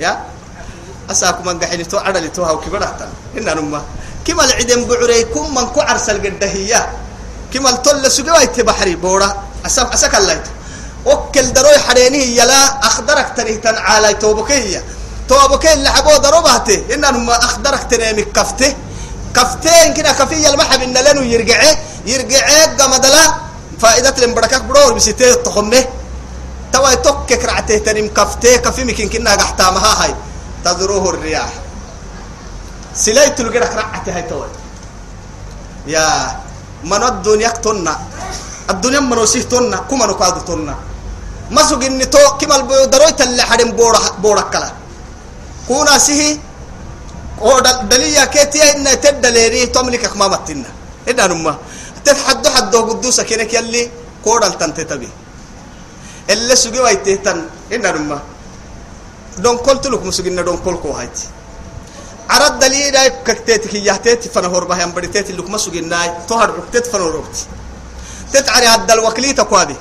يا؟ 0.00 0.24
اساكو 1.10 1.42
من 1.42 1.60
قحني 1.60 1.84
تو 1.84 1.98
عدل 1.98 2.32
تو 2.32 2.42
هاو 2.42 2.60
كبرت 2.60 3.08
هنا 3.36 3.54
نما. 3.54 3.82
كما 4.24 4.44
العدم 4.44 4.84
بعريكم 4.84 5.54
من 5.54 5.66
كو 5.66 5.80
عرسل 5.80 6.16
قدهية 6.24 6.92
كما 7.52 7.70
التل 7.70 8.10
سجل 8.10 8.30
ايت 8.30 8.60
بحري 8.60 8.96
بورا. 8.96 9.42
اساك 9.66 9.92
أساك 9.92 10.14
الله 10.14 10.42
وكل 11.04 11.52
دروي 11.52 11.78
حرينه 11.78 12.16
يلا 12.16 12.86
أخضرك 12.86 13.32
تنهتن 13.36 13.76
على 13.76 14.14
توبكيه 14.14 14.84
توبكيه 15.28 15.72
اللي 15.72 15.90
حبو 15.90 16.16
ضربته 16.16 16.84
هنا 16.90 17.10
نما. 17.10 17.36
أخضرك 17.36 17.82
تنامك 17.90 18.32
كفته. 18.32 18.76
كفتين 19.36 19.94
كنا 19.94 20.12
كفية 20.12 20.50
المحب 20.50 20.82
إن 20.82 20.94
لنو 20.94 21.22
يرجعه. 21.22 21.78
yirgeceega 22.06 22.84
madala 22.88 23.22
faa'idatlen 23.80 24.34
barakak 24.34 24.64
budo 24.68 24.80
orbisitee 24.88 25.36
tokomne 25.44 25.80
tawai 26.72 26.96
tokkek 27.02 27.42
racteetanim 27.44 28.08
kaftee 28.10 28.58
kafimikinkinagaxtaamaha 28.64 29.92
hay 30.00 30.12
tadruhu 30.64 31.10
riyaax 31.16 31.52
silay 32.94 33.30
tulgerak 33.36 33.72
racate 33.74 34.10
hay 34.12 34.24
tawai. 34.26 34.50
Ya 35.86 36.36
mano 36.84 37.06
addunyak 37.06 37.62
tonna. 37.62 37.94
Addunyan 38.68 39.08
manosih 39.08 39.48
tonna. 39.48 39.82
Kumano 39.88 40.14
kaadu 40.14 40.44
tonna. 40.44 40.74
Masuginni 41.50 42.06
to 42.06 42.20
kimal 42.38 42.62
boyo 42.68 42.86
daroy 42.86 43.10
talle 43.16 43.42
haden 43.42 43.74
boora 43.74 43.98
boorakkala 44.22 44.70
kuna 45.66 45.98
sihi 45.98 46.38
oo 47.42 47.58
dhaliya 47.62 48.26
keetiya 48.26 48.74
inna 48.74 48.94
teddaleeni 48.98 49.66
tomlikak 49.74 50.14
mamattinna 50.14 50.70
idhanumma 51.06 51.58
دليا 52.05 52.13
كيتيا 52.13 52.33
إن 52.33 52.41
تدليري 52.41 52.41
تملك 52.41 52.41
ما 52.41 52.41
متنا 52.41 52.41
إذا 52.41 52.41
نما 52.41 52.45
تتحدو 52.45 52.49
حدو 52.49 52.81
قدوسة 52.89 53.23
كينك 53.23 53.53
يلي 53.53 53.91
كورال 54.23 54.57
تنتتبي 54.57 55.09
اللي 56.29 56.55
سوقي 56.55 56.79
وايتهتن 56.79 57.45
إنا 57.73 57.91
نما 57.91 58.19
دون 59.37 59.57
قلت 59.57 59.87
لك 59.87 60.03
مسوقنا 60.03 60.41
دون 60.41 60.57
قل 60.57 60.75
كو 60.75 60.91
هايتي 60.91 61.27
عرض 62.29 62.59
دليل 62.59 63.07
كتيتك 63.07 63.73
يهتيت 63.73 64.27
فنهور 64.27 64.63
بها 64.63 64.81
ينبريتيت 64.81 65.29
اللي 65.29 65.41
كما 65.41 65.57
سوقنا 65.57 66.25
تهر 66.29 66.49
عكتيت 66.51 66.87
فنهور 66.87 67.23
تتعري 68.33 68.65
هاد 68.65 68.91
الوكلي 68.91 69.33
تقوابي 69.33 69.75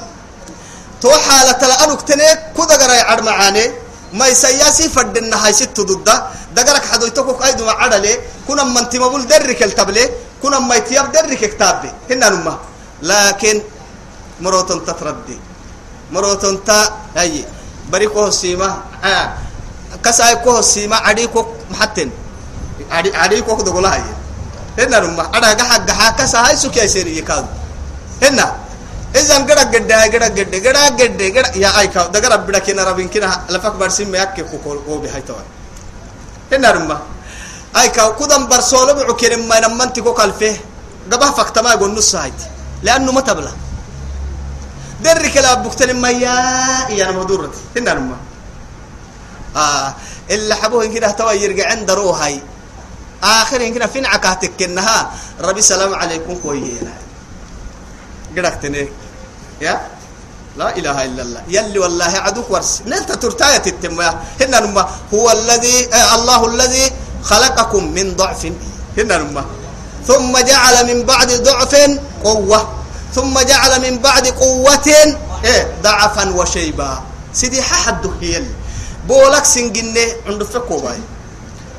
تو 1.00 1.10
حالة 1.10 1.66
لأنك 1.68 2.02
تنيك 2.02 2.38
كودا 2.56 2.76
قرأي 2.76 3.00
عد 3.00 3.20
معاني 3.20 3.72
ما 4.12 4.26
يسياسي 4.26 4.88
فردنا 4.88 5.46
هاي 5.46 5.52
ست 5.52 5.80
ضد 5.80 6.08
دقرك 6.56 6.84
حدو 6.84 7.06
يتوكوك 7.06 7.44
أيدو 7.44 7.64
مع 7.64 7.82
عدلي 7.82 8.18
كنا 8.48 8.64
من 8.64 8.88
تمبول 8.88 9.26
درك 9.26 9.62
التبلي 9.62 10.10
كنا 10.43 10.59
ما 10.59 10.75
يتياب 10.75 11.11
درك 11.11 11.37
كتابي 11.37 11.91
هنا 12.11 12.29
نما. 12.29 12.57
لكن 13.01 13.61
مروتون 14.41 14.85
تتردي 14.85 15.37
مروتون 16.11 16.63
تا 16.63 16.77
هاي. 17.15 17.45
بريكو 17.91 18.27
السيما 18.27 18.69
آه. 19.03 19.27
كساي 20.03 20.35
كو 20.35 20.59
السيما 20.59 20.95
عديكو 20.95 21.45
محتن. 21.71 22.09
عدي 22.91 23.15
عديكو 23.15 23.61
دغلا 23.61 23.93
هاي. 23.93 24.03
هنا 24.79 24.99
نما. 24.99 25.23
ادا 25.33 25.63
غا 25.63 25.77
غا 25.89 26.09
كسا 26.17 26.39
هاي 26.47 26.55
سوكي 26.55 26.87
سيري 26.87 27.17
يكاد 27.17 27.45
هنا. 28.23 28.69
إذا 29.09 29.37
قرا 29.49 29.73
قد 29.73 29.91
قرا 29.91 30.27
قد 30.37 30.53
قرا 30.65 30.85
قد 30.99 31.21
قرا 31.35 31.57
يا 31.57 31.79
أيكا 31.79 32.13
دقرا 32.13 32.35
بدا 32.45 32.59
كنا 32.59 32.83
ربين 32.83 33.09
كنا 33.09 33.49
لفك 33.49 33.73
برسيم 33.81 34.15
ياك 34.15 34.41
كوكول 34.41 34.77
هو 34.85 34.97
بهاي 35.01 35.21
توان 35.25 35.45
هنا 36.53 37.01
أيكا 37.77 38.09
كودم 38.09 38.47
برسولة 38.47 38.93
بعكرم 38.93 39.47
ما 39.47 39.59
نمنتي 39.59 40.01
كو 40.01 40.13
كالفه 40.13 40.57
قبه 41.11 41.31
فكتما 41.31 41.69
يقول 41.73 41.93
نص 41.95 42.15
هايت 42.15 42.33
لأنه 42.83 43.11
ما 43.11 43.21
تبلا 43.21 43.51
درك 45.03 45.37
لا 45.37 45.53
بكتن 45.53 45.95
ما 46.01 46.09
يا 46.09 46.35
يا 46.89 47.11
مدورت 47.11 47.55
هنا 47.77 47.93
رما 47.93 48.17
آه 49.55 49.93
اللي 50.29 50.55
حبوه 50.55 50.85
كده 50.85 51.11
توا 51.11 51.31
يرجع 51.31 51.69
عند 51.71 51.91
روهاي 51.91 52.41
آخر 53.23 53.69
كده 53.69 53.87
فين 53.87 54.05
عكاتك 54.05 54.61
إنها 54.63 55.11
ربي 55.41 55.61
سلام 55.61 55.95
عليكم 55.95 56.35
كوينا 56.43 56.93
قدك 58.37 58.59
تنيك 58.61 58.91
يا 59.61 59.81
لا 60.57 60.77
إله 60.77 61.05
إلا 61.05 61.21
الله 61.23 61.41
يلي 61.47 61.79
والله 61.79 62.05
عدوك 62.05 62.51
ورس 62.51 62.81
نلت 62.85 63.11
ترتاية 63.11 63.63
التم 63.67 64.01
هنا 64.41 64.59
نما 64.59 64.89
هو 65.13 65.31
الذي 65.31 65.93
آه 65.93 66.15
الله 66.15 66.45
الذي 66.45 66.91
خلقكم 67.23 67.83
من 67.93 68.15
ضعف. 68.15 68.51
هنا 68.97 69.17
نما. 69.17 69.45
ثم 70.07 70.37
جعل 70.37 70.95
من 70.95 71.03
بعد 71.05 71.31
ضعف 71.31 71.75
قوة. 72.23 72.69
ثم 73.15 73.39
جعل 73.39 73.81
من 73.81 73.97
بعد 73.97 74.27
قوة 74.27 74.87
إيه 75.45 75.63
ضعفا 75.83 76.29
وشيبا. 76.29 77.01
سيدي 77.33 77.61
حد 77.61 78.11
هي 78.21 78.43
بولك 79.07 79.45
سنجنة 79.45 80.05
عند 80.27 80.43
فكوباي 80.43 80.99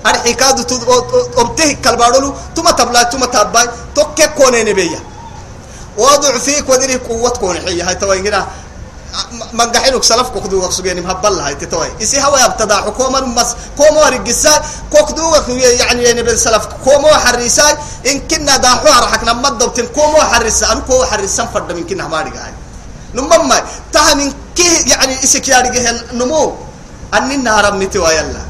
أرحي 0.06 0.32
كادو 0.35 0.62
تبته 0.62 1.73
كالبارولو. 1.73 2.35
ثم 2.56 2.70
تبلا 2.70 3.11
ثم 3.11 3.25
تباي. 3.25 3.68
توكي 3.94 4.26
كوني 4.26 4.64
نبيا 4.64 5.00
وضع 5.99 6.38
فيك 6.38 6.68
ودري 6.68 6.97
قوة 6.97 7.30
كوني 7.30 7.61
حية 7.61 7.88
هاي 7.88 7.94
توي 7.94 8.30
هنا 9.11 9.47
مقحينك 9.52 10.05
سلف 10.05 10.29
كوكدو 10.29 10.62
وقصوغيني 10.62 11.00
مهبل 11.00 11.40
هاي 11.40 11.55
تتوي 11.55 11.88
إسي 12.02 12.23
هوا 12.23 12.38
يبتدع 12.38 12.83
حكومة 12.83 13.21
مس 13.21 13.50
كومو 13.76 14.02
رجسا 14.02 14.62
كوكدو 14.93 15.35
يعني 15.59 16.02
يعني 16.02 16.23
بالسلف 16.23 16.64
كومو 16.85 17.09
حريساي 17.09 17.76
إن 18.07 18.21
كنا 18.29 18.57
داحوها 18.57 19.00
رحكنا 19.00 19.33
مدبتين 19.33 19.87
كومو 19.87 20.21
حريسا 20.21 20.73
أنا 20.73 20.81
كومو 20.81 21.05
حريسا 21.05 21.47
فرد 21.55 21.73
من 21.73 21.85
كنا 21.87 22.09
ماري 22.09 22.31
قاعد. 22.31 22.55
نمما 23.14 23.62
تها 23.93 24.14
من 24.14 24.33
كي 24.57 24.90
يعني 24.90 25.25
إسك 25.25 25.49
يارجه 25.49 26.12
نمو. 26.12 26.57
أني 27.14 27.37
نهار 27.37 27.75
متوا 27.75 28.11
يلا 28.11 28.43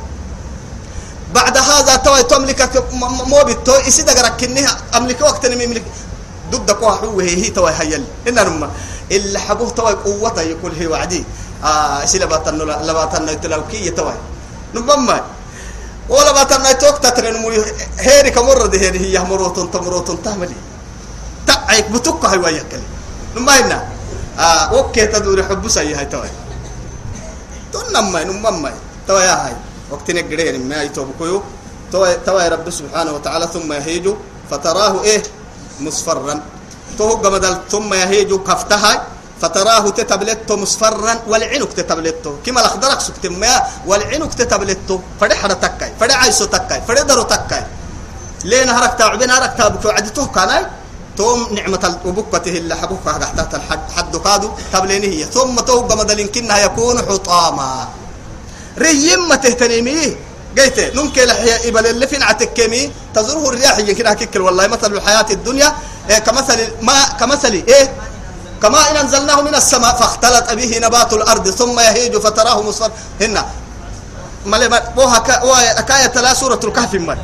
بعد 1.34 1.56
هذا 1.56 1.96
توي 1.96 2.22
تملك 2.22 2.60
مو 3.32 3.40
بتو 3.48 3.72
إسي 3.88 4.02
دقرك 4.02 4.36
كنها 4.40 4.76
أملك 4.96 5.20
وقت 5.20 5.46
نمي 5.46 5.66
ملك. 5.66 5.84
ضد 6.50 6.70
كوحو 6.70 7.20
هي 7.20 7.44
هي 7.44 7.50
توي 7.50 7.70
هيل 7.70 8.04
إن 8.28 8.34
نما. 8.34 8.70
إلا 9.12 9.38
حبوه 9.38 9.70
توي 9.70 9.92
قوته 9.92 10.42
يقول 10.42 10.72
هي 10.78 10.86
وعدي. 10.86 11.24
آه 11.64 12.04
إسي 12.04 12.18
لباتن 12.18 12.58
لباتن 12.58 13.40
تلوكية 13.40 13.90
توي. 13.90 14.14
نمما 14.74 15.20
ولا 16.08 16.32
باتن 16.32 16.78
توك 16.78 16.98
تترن 16.98 17.36
مو 17.42 17.50
هيري 17.98 18.30
كمرة 18.30 18.66
ده 18.66 18.78
هيري 18.78 18.98
هي 18.98 19.18
مروتون 19.18 19.70
تمروتون 19.70 20.22
تعملي 20.22 20.54
تعيك 21.46 21.90
بتوك 21.90 22.24
هاي 22.24 22.38
وياكل 22.38 22.82
نما 23.36 23.60
هنا 23.60 23.88
آه 24.38 24.42
أوكي 24.42 25.06
تدور 25.06 25.42
حب 25.42 25.68
سيء 25.68 25.98
هاي 25.98 26.06
توي. 26.06 26.30
تنما 27.72 28.24
نمما 28.24 28.72
توي 29.08 29.26
هاي. 29.26 29.54
وقت 29.90 30.10
نقدر 30.10 30.58
ما 30.58 30.82
يتوبكيو 30.82 31.42
توي 31.92 32.14
توي 32.26 32.48
رب 32.48 32.70
سبحانه 32.70 33.12
وتعالى 33.12 33.46
ثم 33.54 33.72
يهيجو. 33.72 34.14
فتراه 34.50 35.02
إيه؟ 35.02 35.22
مصفرا. 35.80 36.40
تو 36.98 37.08
قمدل 37.24 37.54
ثم 37.70 37.94
يهيج 37.94 38.34
كفتها 38.44 38.92
فتراه 39.40 39.84
تتبلت 39.88 40.52
مصفرا 40.52 41.14
والعنك 41.28 41.72
تتبلت 41.72 42.24
كما 42.44 42.60
الأخضرك 42.60 43.00
سكت 43.00 43.26
ما 43.26 43.62
والعنك 43.86 44.34
تتبلت 44.34 45.00
فدي 45.20 45.34
حدا 45.34 45.54
تكاي 45.54 45.92
فدي 46.00 46.12
عايسو 46.12 46.44
تكاي 46.44 46.80
فدي 46.88 47.02
درو 47.08 47.22
تكاي. 47.22 47.64
لين 48.44 48.68
هرك 48.68 48.92
تعبين 48.98 49.30
هرك 49.30 49.54
تابك 49.58 49.84
وعدته 49.84 50.26
كاناي 50.26 50.66
توم 51.16 51.54
نعمة 51.56 51.84
وبكته 52.04 52.52
اللي 52.58 52.74
حبوك 52.76 53.00
تحت 53.36 53.54
الحد 53.54 53.84
حد 53.96 54.16
قادو. 54.16 54.50
تبليني 54.72 55.06
هي 55.06 55.24
ثم 55.24 55.56
تو 55.60 55.80
قمدل 55.80 56.26
كنها 56.26 56.58
يكون 56.58 56.98
حطاما. 57.08 57.88
ريم 58.78 59.28
ما 59.28 59.36
قيت 60.58 60.94
نمك 60.96 61.18
لحيا 61.18 61.68
إبل 61.68 61.86
اللي 61.86 62.06
في 62.06 62.22
عتكمي 62.24 62.92
تزوره 63.14 63.48
الرياح 63.48 63.78
يمكن 63.78 64.06
كل 64.06 64.40
والله 64.40 64.66
مثل 64.66 64.92
الحياة 64.92 65.26
الدنيا. 65.30 65.74
إيه 66.10 66.18
كمثل 66.18 66.68
ما 66.82 67.04
كمثل 67.20 67.52
إيه؟ 67.52 67.92
كما 68.62 68.90
إن 68.90 68.96
أنزلناه 68.96 69.40
من 69.40 69.54
السماء 69.54 69.94
فاختلط 69.96 70.52
به 70.52 70.78
نبات 70.78 71.12
الأرض 71.12 71.50
ثم 71.50 71.80
يهيج 71.80 72.16
فتراه 72.16 72.62
مصفر. 72.62 72.90
هنا 73.20 73.46
ملي 74.46 74.82
وها 74.96 75.44
وكاية 75.44 76.12
لا 76.20 76.34
سورة 76.34 76.60
الكهف 76.64 76.94
مال. 76.94 77.18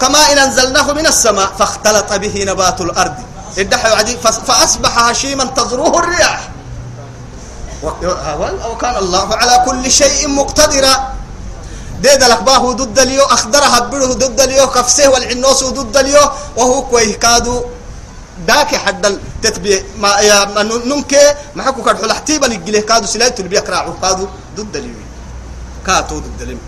كما 0.00 0.32
إن 0.32 0.38
أنزلناه 0.38 0.92
من 0.92 1.06
السماء 1.06 1.46
فاختلط 1.58 2.12
به 2.12 2.44
نبات 2.46 2.80
الأرض. 2.80 3.14
الدحى 3.58 3.88
عدي 3.88 4.16
فأصبح 4.46 4.98
هشيما 4.98 5.44
تزروه 5.44 5.98
الرياح. 5.98 6.48
وكان 8.70 8.96
الله 8.96 9.34
على 9.34 9.64
كل 9.66 9.90
شيء 9.90 10.28
مقتدرا. 10.28 11.15
ديد 12.00 12.22
الأخباه 12.22 12.72
ضد 12.72 12.98
اليو 12.98 13.24
أخضرها 13.24 13.78
بره 13.80 14.06
ضد 14.06 14.40
اليو 14.40 14.66
كفسه 14.66 15.08
والعنوس 15.10 15.64
ضد 15.64 15.96
اليو 15.96 16.30
وهو 16.56 16.82
كويه 16.82 17.18
كادو. 17.18 17.64
داك 18.46 18.74
حد 18.74 19.06
التتبيع 19.06 19.82
ما 19.98 20.20
يا 20.20 20.44
نمك 20.62 21.36
ما 21.54 21.62
حكوا 21.62 21.84
كان 21.84 21.96
حل 21.96 22.10
احتيبا 22.10 22.46
يجله 22.46 22.80
كادو 22.80 23.06
سلاي 23.06 23.30
تلبيه 23.30 23.60
كراعو 23.60 23.92
كادو 24.02 24.28
ضد 24.56 24.76
اليو. 24.76 24.94
كاتو 25.86 26.18
ضد 26.18 26.42
اليو. 26.42 26.58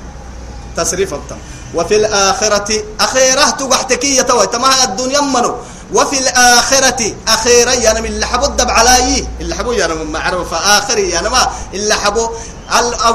تصريف 0.77 1.15
التم 1.15 1.37
وفي 1.75 1.97
الآخرة 1.97 2.83
أخيرة 3.01 3.51
تقحتكي 3.51 4.17
يتوي 4.17 4.47
تما 4.47 4.85
الدنيا 4.85 5.21
منو. 5.21 5.57
وفي 5.93 6.19
الآخرة 6.19 7.15
أخيرا 7.29 7.73
يعني 7.73 8.01
من 8.01 8.07
اللي 8.07 8.27
حبو 8.27 8.45
الدب 8.45 8.71
علي. 8.71 9.27
اللي 9.41 9.55
حبو 9.55 9.73
يعني 9.73 9.95
من 9.95 10.13
معروف 10.13 10.55
آخري 10.55 11.11
يعني 11.11 11.29
ما 11.29 11.51
اللي 11.75 11.95
حبو 11.95 12.31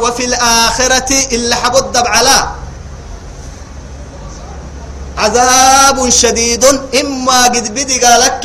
وفي 0.02 0.26
الآخرة 0.26 1.10
حبو 1.54 1.78
الدب 1.78 2.08
على 2.08 2.38
عذاب 5.18 6.10
شديد 6.10 6.66
إما 7.02 7.44
قد 7.54 7.66
بدي 7.74 8.00
قالك 8.02 8.44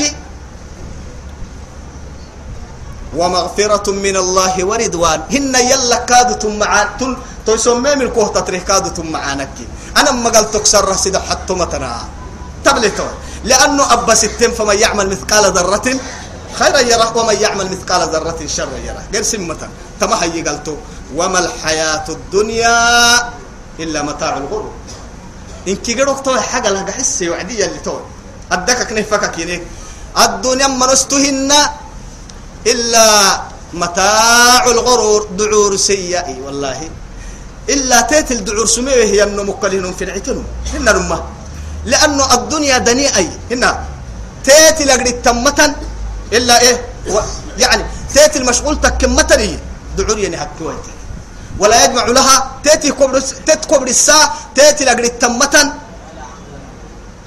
ومغفرة 3.16 3.86
من 3.90 4.16
الله 4.16 4.54
ورضوان. 4.64 5.20
هن 5.32 5.54
يلا 5.54 5.96
كادتم 6.04 6.58
مع 6.58 7.00
تل 7.00 7.16
تسمى 7.46 7.94
من 7.94 8.08
كوه 8.12 8.28
تتريه 8.28 8.60
كادتم 8.68 9.06
معانك. 9.08 9.56
أنا 9.96 10.10
ما 10.12 10.30
قلت 10.30 10.54
تكسر 10.54 10.96
سيدا 10.96 11.20
حتى 11.24 11.52
متنا 11.52 12.04
تبلتون 12.64 13.12
لأنه 13.44 13.92
أبا 13.92 14.14
ستين 14.14 14.52
فمن 14.52 14.78
يعمل 14.78 15.08
مثقال 15.08 15.44
ذرة 15.56 15.86
خيرا 16.54 16.80
يره 16.80 17.16
ومن 17.16 17.36
يعمل 17.40 17.66
مثقال 17.70 18.08
ذرة 18.08 18.40
شرا 18.46 18.76
يره 18.86 19.02
غير 19.12 19.22
سمة 19.22 19.68
تما 20.00 20.16
هي 20.24 20.42
قلتو 20.42 20.76
وما 21.16 21.38
الحياة 21.38 22.06
الدنيا 22.08 22.78
إلا 23.78 24.02
متاع 24.02 24.36
الغرور. 24.36 24.72
إن 25.68 25.76
كي 25.76 25.94
توي 25.94 26.40
حاجة 26.40 26.68
لها 26.70 26.90
حسي 26.90 27.30
وعدية 27.30 27.64
اللي 27.66 27.78
توي 27.78 28.00
أدك 28.52 28.88
كنفك 28.88 29.30
كينيك 29.30 29.62
الدنيا 30.18 30.66
منستهن 30.66 31.52
إلا 32.66 33.06
متاع 33.74 34.64
الغرور. 34.66 35.28
دعور 35.38 35.76
سيئة. 35.76 36.40
والله. 36.42 36.90
إلا 37.68 38.00
تيت 38.00 38.32
الدعور 38.32 38.66
سمية 38.66 39.04
هي 39.04 39.22
أنه 39.22 39.42
مقلين 39.42 39.92
في 39.92 40.04
هنا 40.74 40.92
رمه 40.92 41.20
لأنه 41.84 42.24
الدنيا 42.34 42.78
دنيئة. 42.78 43.28
هنا. 43.50 43.70
تيت 44.44 44.82
لقد 44.82 45.22
تمتا 45.22 45.66
إلا 46.32 46.60
إيه؟ 46.60 46.86
و 47.08 47.20
يعني 47.58 47.84
تيت 48.14 48.36
المشغول 48.36 48.80
تكمتني 48.80 49.58
دعور 49.96 50.18
يعني 50.18 50.36
هكويتي 50.36 50.90
ولا 51.58 51.84
يجمع 51.84 52.06
لها 52.06 52.50
تيتي 52.64 52.92
كبر 52.92 53.20
تيت 53.20 53.64
كبر 53.64 53.86
الساعة 53.86 54.34
تيتي 54.54 54.84
لقد 54.84 55.18
تمتا 55.18 55.74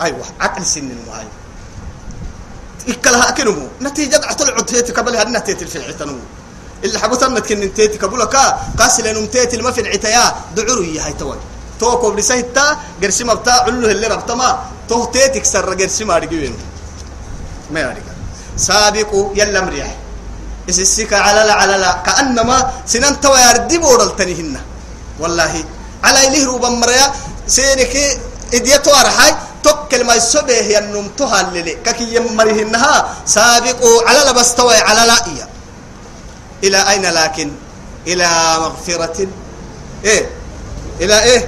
أيوة 0.02 0.26
عقل 0.40 0.66
سن 0.66 0.92
المعاي 0.92 1.28
إكلها 2.90 3.30
أكلمه 3.30 3.68
نتيجة 3.82 4.22
عطلعت 4.24 4.70
تيتي 4.70 4.92
قبلها 4.92 5.22
أنها 5.22 5.40
تيتي 5.40 5.66
في 5.66 5.76
العتنمو 5.76 6.20
اللي 6.84 7.00
حبوتنا 7.00 7.40
كن 7.40 7.74
تيتي 7.74 7.98
كبولا 7.98 8.26
كا 8.26 8.60
قاسل 8.80 9.08
انم 9.08 9.26
تيتي 9.26 9.56
الما 9.56 9.72
في 9.72 9.82
العتيا 9.82 10.36
دعوري 10.56 11.00
هاي 11.00 11.14
توي 11.14 11.38
تو 11.80 11.98
كوبري 11.98 12.22
سيتا 12.22 12.78
غرسي 13.04 13.24
مبتا 13.24 13.52
علو 13.52 13.90
اللي 13.90 14.08
ربطما. 14.08 14.66
تو 14.90 15.06
تيتي 15.06 15.40
كسر 15.40 15.82
غرسي 15.82 16.04
ما 16.06 16.18
رجوين 16.18 16.56
ما 17.72 17.80
يرجع 17.80 18.11
سابقوا 18.58 19.36
يلا 19.36 19.62
مريح. 19.62 19.96
اسسك 20.70 21.14
على 21.14 21.42
لا 21.48 21.54
على 21.54 21.76
لا 21.78 21.92
كانما 22.06 22.72
سنن 22.86 23.22
تو 23.22 23.36
يردي 23.36 23.78
بورلتنيهن 23.78 24.56
والله 25.20 25.54
على 26.04 26.20
إله 26.28 26.46
روبا 26.46 26.70
مريا. 26.70 27.06
سينك 27.48 27.94
إديتو 28.54 28.92
أرحاي 28.92 29.36
توكل 29.64 30.04
ما 30.04 30.16
يسبه 30.16 30.54
ينم 30.54 31.08
تهللي 31.18 31.74
ككي 31.86 32.16
يمرهنها 32.16 32.96
سابقوا 33.26 33.98
على 34.08 34.20
لا 34.26 34.32
بستوي 34.32 34.76
على 34.76 35.04
لا 35.08 35.18
إياه 35.28 35.50
إلى 36.64 36.80
أين 36.90 37.06
لكن؟ 37.06 37.50
إلى 38.08 38.28
مغفرة. 38.60 39.28
إيه. 40.06 40.30
إلى 41.02 41.24
إيه؟ 41.24 41.42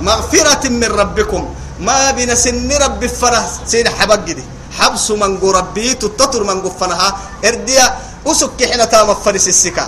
مغفرة 0.00 0.68
من 0.68 0.84
ربكم. 0.84 1.54
ما 1.80 2.10
بين 2.10 2.36
سن 2.36 2.72
رب 2.72 3.06
فرح 3.06 3.44
سين 3.66 3.88
حبق 3.88 4.14
دي 4.14 4.44
حبس 4.78 5.10
من 5.10 5.40
ربي 5.40 5.94
تتطر 5.94 6.42
من 6.44 6.60
قفنها 6.60 7.08
إرديا 7.44 7.86
أسك 8.26 8.60
حين 8.70 8.82
تام 8.88 9.08
فرس 9.14 9.48
السكا 9.48 9.84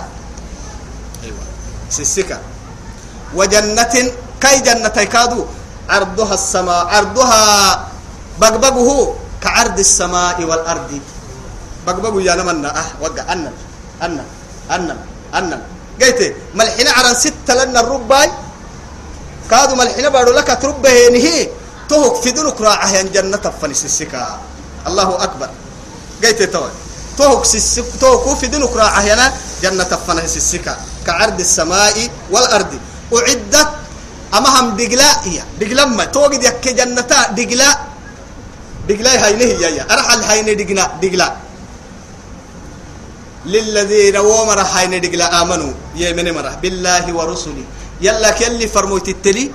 أيوة 1.23 1.43
السكا 1.99 2.37
وجنة 3.37 3.95
كي 4.41 4.55
جنة 4.65 4.97
كادو 5.13 5.45
عرضها 5.89 6.33
السماء 6.33 6.85
عرضها 6.87 7.43
بقبقه 8.41 8.89
كعرض 9.43 9.79
السماء 9.79 10.37
والأرض. 10.43 10.91
بقبقوا 11.87 12.21
يا 12.21 12.35
نمنا 12.35 12.69
أه 12.79 12.87
وقع 13.01 13.23
أنن 13.33 13.53
أنن 14.03 14.25
أنن 14.71 14.97
أنن 15.35 15.61
قلت 16.01 16.19
ملحنا 16.55 16.91
عرن 16.91 17.15
ستة 17.15 17.53
لنا 17.55 17.79
الرباي. 17.79 18.31
كادوا 19.51 19.75
ملحنا 19.75 20.09
بارو 20.09 20.31
لك 20.31 20.49
تربه 20.61 21.09
نهي 21.09 21.49
تهك 21.89 22.15
في 22.21 22.31
دنك 22.31 22.61
راعه 22.61 23.01
جنة 23.15 23.45
فنس 23.61 23.85
السكا 23.85 24.39
الله 24.89 25.09
أكبر. 25.23 25.49
قلت 26.23 26.41
توي 26.49 26.71
توك 27.17 27.45
سيسك 27.45 28.01
توك 28.01 28.25
في 28.41 28.47
دنك 28.49 28.73
راعه 28.73 29.01
هنا 29.05 29.25
جنة 29.61 29.91
فنس 30.07 30.33
السكا 30.41 30.73
كعرض 31.05 31.39
السماء 31.39 31.97
والأرض. 32.33 32.73
أعدت 33.13 33.69
أما 34.33 34.49
هم 34.49 34.67
دقلاء 34.79 35.15
هي. 35.29 35.39
دقلاء 35.61 35.87
ما. 35.93 36.05
توجد 36.09 36.43
يك 36.43 36.65
جنة 36.79 37.11
دقلاء 37.37 37.75
دقلاء 38.89 39.15
هاي 39.23 39.33
نهي 39.37 39.77
يا 39.77 39.83
أرحل 39.85 40.19
هاي 40.23 40.39
دقلاء 40.55 40.97
دقلاء 41.03 41.31
للذين 43.45 44.17
ومر 44.17 44.59
هاي 44.59 44.99
دقلاء 44.99 45.31
آمنوا. 45.41 45.73
يمن 45.95 46.27
مرة. 46.33 46.53
بالله 46.61 47.05
ورسله. 47.13 47.63
يلا 48.01 48.31
كلي 48.31 48.67
فرموت 48.67 49.07
التلي. 49.09 49.51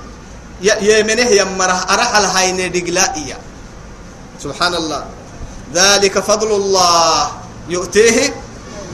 يمنه 0.61 1.29
يمره 1.41 1.79
أرحل 1.93 2.25
هاي 2.25 2.69
دقلاء 2.69 3.13
يا 3.27 3.37
سبحان 4.43 4.73
الله. 4.75 5.03
ذلك 5.75 6.19
فضل 6.19 6.49
الله. 6.55 7.31
يؤتيه 7.69 8.17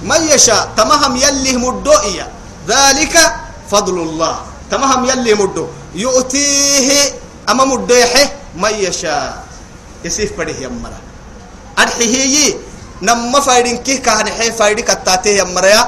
من 0.03 0.21
يشاء. 0.33 0.73
تمهم 0.77 1.13
يلي 1.15 1.61
مدوئيا 1.61 2.25
ذلك 2.67 3.15
فضل 3.69 3.95
الله. 4.01 4.35
تمهم 4.71 5.05
يلي 5.05 5.33
مدو. 5.37 5.67
يؤتيه 5.93 6.89
أما 7.49 7.65
مدويحه 7.65 8.57
من 8.57 8.73
يشاء. 8.73 9.45
يسيف 10.01 10.33
بده 10.33 10.57
يمرا. 10.57 10.99
أرحيه 11.77 12.57
نما 13.01 13.39
فايدين 13.39 13.77
كيه 13.85 14.01
كهن 14.01 14.29
حي 14.33 14.51
فايدي 14.51 14.81
كتاته 14.81 15.29
يمرا. 15.29 15.79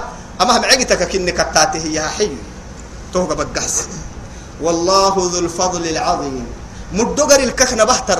أما 0.41 0.57
هم 0.57 0.63
عقتك 0.65 1.09
كني 1.09 1.31
كتاته 1.33 1.83
يا 1.89 2.05
حي. 2.07 2.29
توقع 3.13 3.33
بقحس 3.33 3.89
والله 4.61 5.13
ذو 5.17 5.39
الفضل 5.39 5.83
العظيم. 5.89 6.45
مدو 6.93 7.23
قري 7.25 7.43
الكخنة 7.43 7.83
بحت 7.83 8.11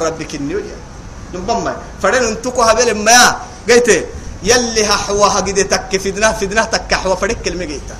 نبما 1.33 1.73
فدين 2.01 2.23
انتكو 2.23 2.61
هبل 2.61 2.95
ما. 2.97 3.35
قلت 3.69 4.05
يلي 4.43 4.85
هحوها 4.85 5.39
قد 5.47 5.59
تك 5.67 5.91
فدنا 5.97 6.33
فدنا 6.33 6.63
تك 6.65 6.93
حوا. 6.93 7.15
فريق 7.15 7.41
كلمة 7.41 7.65
قيتا 7.65 7.95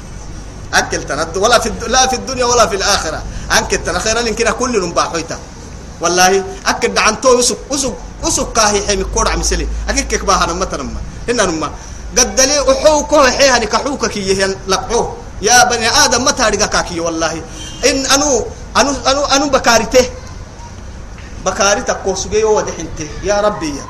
أكل 0.74 1.04
تند 1.04 1.38
ولا 1.38 1.60
في 1.60 1.72
لا 1.88 2.08
في 2.08 2.16
الدنيا 2.16 2.46
ولا 2.46 2.68
في 2.68 2.76
الآخرة. 2.76 3.24
أنك 3.58 3.72
تنا 3.72 4.00
خيرا 4.00 4.22
لكن 4.22 4.50
كل 4.50 4.74
نباحويتا 4.90 5.38
والله 6.02 6.44
أكد 6.66 6.98
عن 6.98 7.22
تو 7.22 7.40
يسوق 7.40 7.58
يسوق 7.72 7.98
يسوق 8.26 8.54
كاهي 8.54 8.82
حمي 8.88 9.04
كورع 9.04 9.36
مثلي 9.36 9.68
أكيد 9.90 10.08
كيك 10.08 10.26
باها 10.26 10.46
نما 10.46 10.66
تنما 10.66 11.00
هنا 11.30 11.46
نما 11.46 11.70
قد 12.18 12.42
لي 12.42 12.58
أحوكه 12.72 13.32
حيها 13.32 13.60
نكحوك 13.60 14.06
كي 14.06 14.56
لقحوه 14.68 15.18
يا 15.42 15.64
بني 15.64 15.90
آدم 15.90 16.26
ما 16.26 16.32
تارجع 16.32 16.66
كاكي 16.66 17.00
والله؟ 17.00 17.42
إن 17.86 18.06
أنو 18.06 18.46
أنو 18.78 18.92
أنو 19.08 19.26
أنو 19.26 19.50
بكارته. 19.50 20.06
بكاري 21.46 21.82
تكو 21.82 22.16
سجي 22.16 22.44
ودحنته 22.44 23.08
يا 23.24 23.42
ربي. 23.42 23.76
يا 23.78 23.86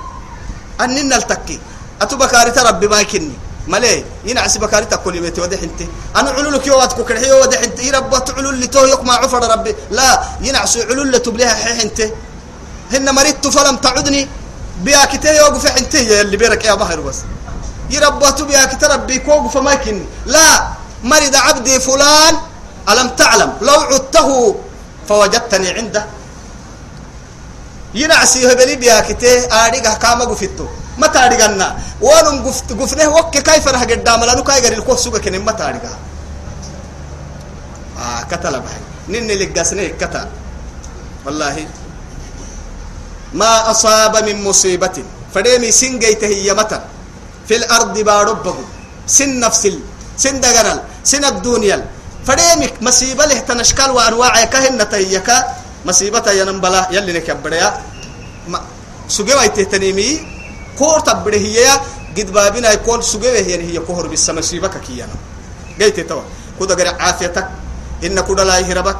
أننا 0.81 1.01
نلتكي 1.01 1.59
أتو 2.01 2.17
بكاري 2.17 2.51
ربي 2.51 2.87
ما 2.87 2.99
يكني. 2.99 3.31
ملي. 3.67 4.05
ينعس 4.25 4.57
بكاري 4.57 4.85
تقول 4.85 5.15
يمتي 5.15 5.41
ودح 5.41 5.61
انت 5.63 5.79
أنا 6.15 6.29
علولك 6.29 6.67
يو 6.67 6.77
واتكو 6.79 7.03
كرهي 7.03 7.31
ودح 7.31 7.59
انت 7.59 7.79
يربط 7.79 8.37
علول 8.37 8.55
لي 8.55 8.67
تو 8.67 8.85
يقمع 8.85 9.13
عفر 9.13 9.51
ربي. 9.51 9.75
لا. 9.91 10.23
ينعس 10.41 10.77
علول 10.77 11.11
لتبليها 11.11 11.81
انت 11.81 12.01
هن 12.91 13.15
مريت 13.15 13.47
فلم 13.47 13.75
تعدني. 13.77 14.27
بيا 14.83 15.05
كتي 15.05 15.37
يوقف 15.37 15.77
انت 15.77 15.95
اللي 15.95 16.37
بيرك 16.37 16.65
يا 16.65 16.73
بحر 16.73 16.99
بس. 17.01 17.19
يربط 17.89 18.41
بيا 18.41 18.65
كتي 18.65 18.85
ربي. 18.85 19.19
كوقف 19.19 19.57
ما 19.57 19.71
يكني. 19.71 20.05
لا. 20.25 20.67
مرض 21.03 21.35
عبدي 21.35 21.79
فلان. 21.79 22.35
ألم 22.89 23.09
تعلم. 23.09 23.53
لو 23.61 23.73
عدته 23.73 24.55
فوجدتني 25.09 25.69
عنده. 25.69 26.05
ينعسي 27.93 28.51
هبلي 28.51 28.75
بيا 28.75 28.99
كتي 29.07 29.53
آريقها 29.53 29.93
كاما 30.03 30.25
قفتو 30.25 30.67
ما 30.97 31.07
تاريغنا 31.07 31.67
وانم 32.01 32.45
قفت 32.45 32.69
قفنه 32.73 33.07
وك 33.07 33.37
كيف 33.37 33.67
رح 33.67 33.83
قدام؟ 33.83 34.19
لأنه 34.23 34.43
كاي 34.43 34.61
غير 34.61 34.73
الكوف 34.73 34.99
سوق 34.99 35.17
كن 35.17 35.39
ما 35.45 35.51
تاريغا 35.51 35.93
آه 37.97 38.21
كتل 38.31 38.55
بحي 38.59 38.81
نن 39.09 39.31
لقاسني 39.31 39.89
كتا 40.01 40.29
والله. 41.25 41.67
ما 43.33 43.71
أصاب 43.71 44.13
من 44.27 44.43
مصيبة. 44.43 44.97
فديمي 45.33 45.71
سنجيته 45.71 46.27
هي 46.27 46.53
متى؟ 46.53 46.79
في 47.47 47.55
الأرض 47.55 47.95
باربه 47.99 48.57
سن 49.07 49.39
نفس 49.39 49.63
سن 50.17 50.41
دغرل 50.41 50.79
سن 51.03 51.25
الدنيا. 51.25 51.85
فديمي 52.27 52.67
مصيبة 52.81 53.25
له 53.25 53.39
تنشكال 53.39 53.91
وأنواع 53.91 54.45
كهن 54.45 54.89
تيكا. 54.89 55.37
مصيبة 55.85 56.31
ينبلا 56.31 56.87
يلي 56.91 57.13
نكبريا 57.13 57.69
سجوا 59.07 59.43
يتهتنيمي 59.43 60.09
كور 60.79 60.99
تبره 60.99 61.35
هي 61.37 61.67
قد 62.17 62.31
بابنا 62.31 62.71
يكون 62.71 63.01
سجوه 63.01 63.31
هي 63.47 63.55
هي 63.61 63.79
كهر 63.79 64.07
بالسما 64.07 64.41
سيبك 64.41 64.75
كيانا 64.87 65.15
جيت 65.79 65.99
توا 66.09 66.23
كودا 66.59 66.75
غير 66.75 66.87
عافيتك 66.99 67.47
هن 68.03 68.19
كودا 68.19 68.43
لا 68.43 68.59
يهربك 68.59 68.97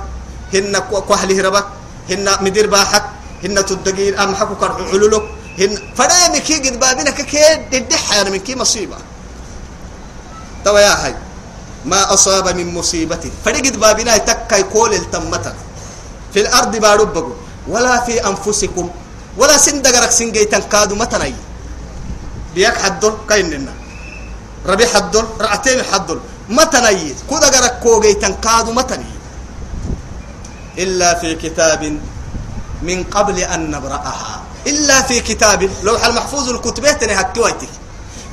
هن 0.54 0.78
كوحل 1.08 1.32
يهربك 1.32 1.66
هن 2.10 2.28
مدير 2.42 2.68
باحك 2.68 3.06
هن 3.44 3.66
تدقين 3.66 4.20
أم 4.20 4.36
حكو 4.36 4.56
كرع 4.56 4.76
علولك 4.94 5.24
هن 5.60 5.72
فرامي 5.98 6.40
كي 6.40 6.56
قد 6.64 6.80
بابنا 6.80 7.12
كي 7.12 7.40
ددح 7.72 8.04
من 8.28 8.40
كي 8.40 8.56
مصيبة 8.56 8.98
توا 10.66 10.80
يا 10.80 11.06
هاي 11.06 11.16
ما 11.86 12.14
أصاب 12.14 12.48
من 12.56 12.74
مصيبة 12.74 13.24
فرقد 13.46 13.76
بابنا 13.80 14.16
يتكا 14.16 14.56
يقول 14.56 14.94
التمتا 14.94 15.54
في 16.34 16.40
الأرض 16.42 16.76
باربكم 16.76 17.34
ولا 17.68 18.06
في 18.06 18.28
أنفسكم 18.28 18.90
ولا 19.38 19.58
سندقرك 19.58 20.12
سنجيتن 20.12 20.62
كادو 20.72 20.96
متنين 20.96 21.36
بيك 22.56 22.78
حدل 22.78 23.14
كايننا. 23.30 23.74
ربي 24.66 24.88
حدل 24.88 25.26
رعتين 25.42 25.84
حدل. 25.84 26.20
ما 26.50 26.64
تنيي 26.64 27.16
كودا 27.30 27.50
غرك 27.50 27.80
كوغي 27.84 28.14
تنكادو 28.14 28.72
ما 28.72 28.82
تنيي 28.82 29.16
إلا 30.78 31.20
في 31.20 31.36
كتاب 31.36 31.82
من 32.82 33.04
قبل 33.04 33.38
أن 33.40 33.72
نبرأها. 33.72 34.42
إلا 34.68 35.02
في 35.02 35.20
كتاب 35.20 35.70
لوح 35.84 36.06
المحفوظ 36.06 36.50
الكتبه 36.50 36.92
تنهكويتك 36.92 37.74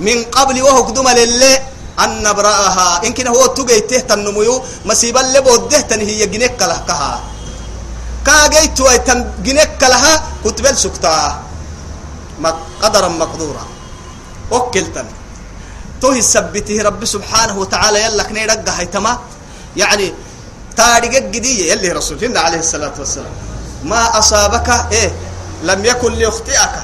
من 0.00 0.24
قبل 0.24 0.62
وهو 0.62 0.82
قدوم 0.82 1.08
لله 1.08 1.54
أن 2.00 2.22
نبرأها. 2.22 3.06
إن 3.06 3.12
كنا 3.14 3.30
هو 3.30 3.46
تجي 3.46 3.80
تهت 3.80 4.12
النمو 4.12 4.62
مسيبا 4.84 5.18
لبوده 5.18 5.80
تنهي 5.80 6.26
جنك 6.26 6.60
لها 6.60 7.20
kaagaytuwai 8.28 8.98
tan 9.08 9.18
ginekalaha 9.44 10.12
kutbel 10.44 10.76
sugtaa 10.84 11.42
qadaran 12.82 13.14
maqdura 13.22 13.64
okiltan 14.50 15.06
to 16.00 16.08
hisabitihi 16.16 16.80
rabbi 16.88 17.06
subxaanahu 17.14 17.60
watacaala 17.62 17.98
yallaknay 18.06 18.44
dhaggahay 18.50 18.88
tama. 18.88 19.12
Yani 19.76 20.08
taadhiga 20.74 21.20
gidiye 21.34 21.64
yalli 21.70 21.88
rasul 21.98 22.16
alayhi 22.18 22.62
الsalaatu 22.66 23.00
wasalaam 23.04 23.34
maa 23.84 24.06
asaabaka 24.20 24.88
e 25.02 25.04
lam 25.68 25.84
yakun 25.84 26.12
liykti'aka 26.20 26.80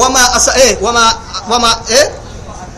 wama 0.00 0.22
asa 0.38 0.52
eh, 0.58 0.72
e 0.72 0.78
wama 0.84 1.04
wama 1.50 1.70
e 1.88 1.94
eh? 1.94 2.06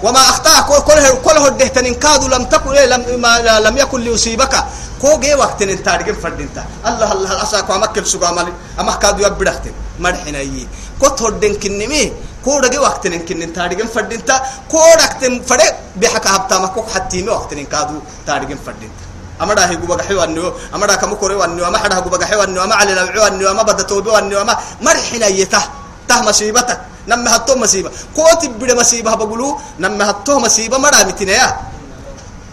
وما 0.03 0.21
أخطأك 0.21 0.69
كله 0.85 1.15
كله 1.25 1.47
الدهتن 1.47 1.95
كادوا 1.95 2.29
لم 2.29 2.45
تكن 2.45 2.73
لم 2.73 3.21
ما 3.21 3.41
لم 3.41 3.75
يكن 3.77 4.01
ليصيبك. 4.01 4.55
كو 5.01 5.21
جي 5.21 5.35
وقت 5.35 5.63
إن 5.63 5.83
تاريخ 5.83 6.17
فردينتا. 6.23 6.65
الله 6.89 7.13
الله 7.13 7.43
أساك 7.43 7.69
ومكل 7.71 8.07
سوغا 8.07 8.31
مالي؟ 8.33 8.53
أما 8.81 8.97
كادوا 8.97 9.27
يبدحتن 9.27 9.73
مرحنا 10.01 10.41
يي 10.41 10.69
كتر 11.01 11.31
دين 11.37 11.61
كنمي 11.61 12.13
كودا 12.45 12.69
جي 12.69 12.79
وقت 12.79 13.07
نكن 13.07 13.53
تاريخ 13.53 13.87
فردينتا. 13.93 14.37
كودا 14.73 15.07
كتن 15.07 15.43
فرق 15.45 15.73
بحك 16.01 16.27
هبتا 16.27 16.59
ما 16.59 16.69
كوك 16.73 16.89
حتى 16.91 17.23
مي 17.23 17.29
وقت 17.29 17.55
كادو 17.55 17.97
تاريخ 18.27 18.59
فردينتا. 18.67 19.05
أمدا 19.43 19.69
هي 19.69 19.77
جوبا 19.77 20.03
حيو 20.03 20.25
النيو. 20.25 20.53
أمدا 20.75 20.95
كم 20.97 21.15
كوري 21.15 21.35
والنيو. 21.35 21.69
أما 21.69 21.79
حدا 21.79 22.01
جوبا 22.01 22.25
حيو 22.25 22.43
النيو. 22.43 22.65
أما 22.65 22.75
على 22.75 22.93
العيو 22.93 23.27
النيو. 23.27 23.51
أما 23.51 23.63
بدا 23.69 23.83
توبي 23.83 24.11
والنيو. 24.11 24.41
أما 24.41 24.57
مرحنا 24.81 25.27
يته 25.27 25.63
ته 26.09 26.21
مصيبتك. 26.25 26.81
نم 27.09 27.29
هتو 27.29 27.55
مصيبة 27.57 27.91
كوت 28.17 28.47
بيد 28.47 28.73
مصيبة 28.73 29.15
بقولو 29.15 29.59
نم 29.79 30.03
هتو 30.03 30.39
مصيبة 30.39 30.79
مرا 30.79 31.05
متنا 31.05 31.33
يا 31.33 31.49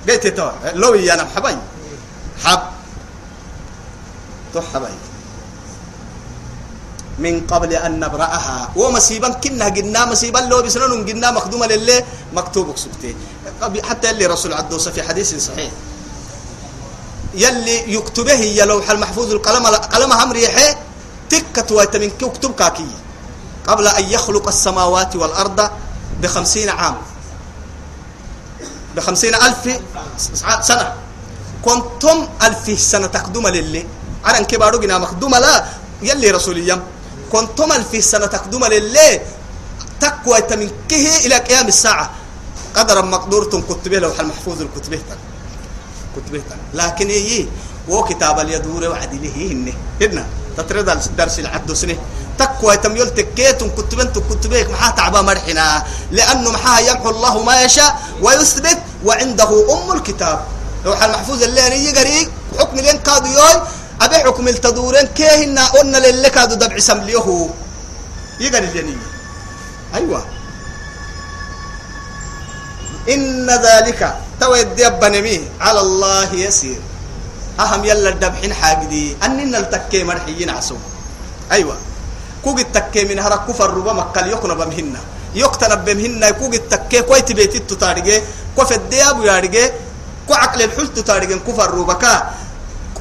قلت 0.09 0.27
تو 0.27 0.47
لو 0.73 0.93
يا 0.93 1.15
نم 1.15 1.27
حباي 1.35 1.57
حب. 2.43 2.61
تو 4.53 4.61
حباي 4.73 4.91
من 7.19 7.47
قبل 7.47 7.73
أن 7.73 7.99
نبرأها. 7.99 8.69
ومصيبا 8.75 9.29
كنا 9.29 9.65
قلنا 9.65 10.05
مصيبا 10.05 10.39
لو 10.49 10.61
بسنن 10.61 11.05
قلنا 11.05 11.31
مخدومة 11.31 11.65
لله 11.67 12.03
مكتوب 12.33 12.77
سكتي 12.77 13.15
حتى 13.89 14.09
اللي 14.09 14.25
رسول 14.25 14.53
عدوس 14.53 14.89
في 14.89 15.03
حديث 15.03 15.47
صحيح. 15.47 15.71
يلي 17.33 17.93
يكتبه 17.93 18.33
هي 18.33 18.65
لوح 18.65 18.89
المحفوظ 18.89 19.31
القلم 19.31 19.65
قلم 19.65 20.11
هم 20.13 20.31
ريحه 20.31 20.77
تكت 21.29 21.71
ويتمن 21.71 22.09
كتب 22.09 22.55
كاكي 22.55 22.87
قبل 23.67 23.87
أن 23.87 24.03
يخلق 24.03 24.47
السماوات 24.47 25.15
والأرض 25.15 25.69
بخمسين 26.21 26.69
عام. 26.69 26.95
بخمسين 28.95 29.35
ألف 29.35 29.79
سنة. 30.61 30.93
كنتم 31.65 32.27
ألف 32.41 32.79
سنة 32.79 33.07
تقدم 33.07 33.47
للي. 33.47 33.87
على 34.25 34.45
كبارو 34.45 34.79
جنا 34.79 34.97
مقدومة 34.97 35.39
لا. 35.39 35.65
يلي 36.01 36.31
رسوليا 36.31 36.83
كنتم 37.31 37.71
ألف 37.71 38.03
سنة 38.03 38.25
تقدم 38.25 38.65
للي. 38.65 39.21
تقوى 39.99 40.41
تمنكه 40.41 41.05
إلى 41.25 41.35
قيام 41.35 41.67
الساعة. 41.67 42.11
قدرا 42.75 43.01
مقدورة 43.01 43.63
كتبه 43.69 43.99
لوح 43.99 44.19
المحفوظ 44.19 44.61
الكتبه 44.61 44.99
كتبه 46.15 46.41
لكن 46.73 47.07
إيه؟ 47.07 47.45
وكتاب 47.89 48.39
اليدور 48.39 48.89
وعدله 48.89 49.35
هن 49.35 49.73
هنا. 50.01 50.25
تترد 50.57 50.89
درس 51.17 51.39
العد 51.39 51.73
سنه 51.73 51.97
تقوى 52.37 52.77
تم 52.77 52.97
يلتكيت 52.97 53.63
كتبن 53.63 54.07
كتبيك 54.09 54.69
محا 54.69 54.89
تعبا 54.91 55.21
مرحنا. 55.21 55.83
لأنه 56.11 56.49
محا 56.51 56.79
يمحو 56.79 57.09
الله 57.09 57.43
ما 57.43 57.61
يشاء 57.61 57.91
ويثبت 58.21 58.79
وعنده 59.05 59.51
أم 59.73 59.91
الكتاب. 59.97 60.39
لوح 60.85 61.03
المحفوظ 61.03 61.43
اللي 61.43 61.67
أنا 61.67 61.75
يقري 61.75 62.29
حكم 62.59 62.75
لين 62.75 62.97
كادو 62.97 63.31
يوي 63.31 63.61
أبي 64.01 64.15
حكم 64.15 64.47
التدورين 64.47 65.07
كيهنا 65.15 65.67
قلنا 65.67 65.97
للي 65.97 66.29
كادو 66.29 66.55
دبع 66.55 66.77
سمليه 66.79 67.49
يقري 68.39 68.65
الجنيه 68.65 68.97
أيوة. 69.95 70.25
إن 73.09 73.49
ذلك 73.49 74.15
تويد 74.39 74.75
بنمي 74.99 75.47
على 75.61 75.79
الله 75.79 76.33
يسير. 76.33 76.81
أهم 77.59 77.85
يلا 77.85 78.09
الدبحين 78.09 78.53
حاجدي 78.53 79.17
أننا 79.23 79.57
التكي 79.57 80.03
مرحيين 80.03 80.49
عسو 80.49 80.77
أيوة. 81.51 81.77
كوج 82.43 82.59
التكي 82.59 83.05
من 83.05 83.19
هرا 83.19 83.35
كفر 83.35 83.69
ربما 83.73 84.01
قال 84.01 84.27
يقنا 84.27 84.53
بمهنا. 84.53 84.99
يقتنا 85.35 85.75
بمهنا 85.75 86.29
كوج 86.31 86.55
التكي 86.55 87.01
كويت 87.01 87.31
بيت 87.31 87.55
التتارجة 87.55 88.21
كوف 88.55 88.71
الدياب 88.73 89.23
يارجة 89.25 89.73
كو 90.27 90.33
عقل 90.33 90.61
الحل 90.61 90.87
تتارجة 90.93 91.35
كفر 91.47 91.73
ربكا 91.73 92.13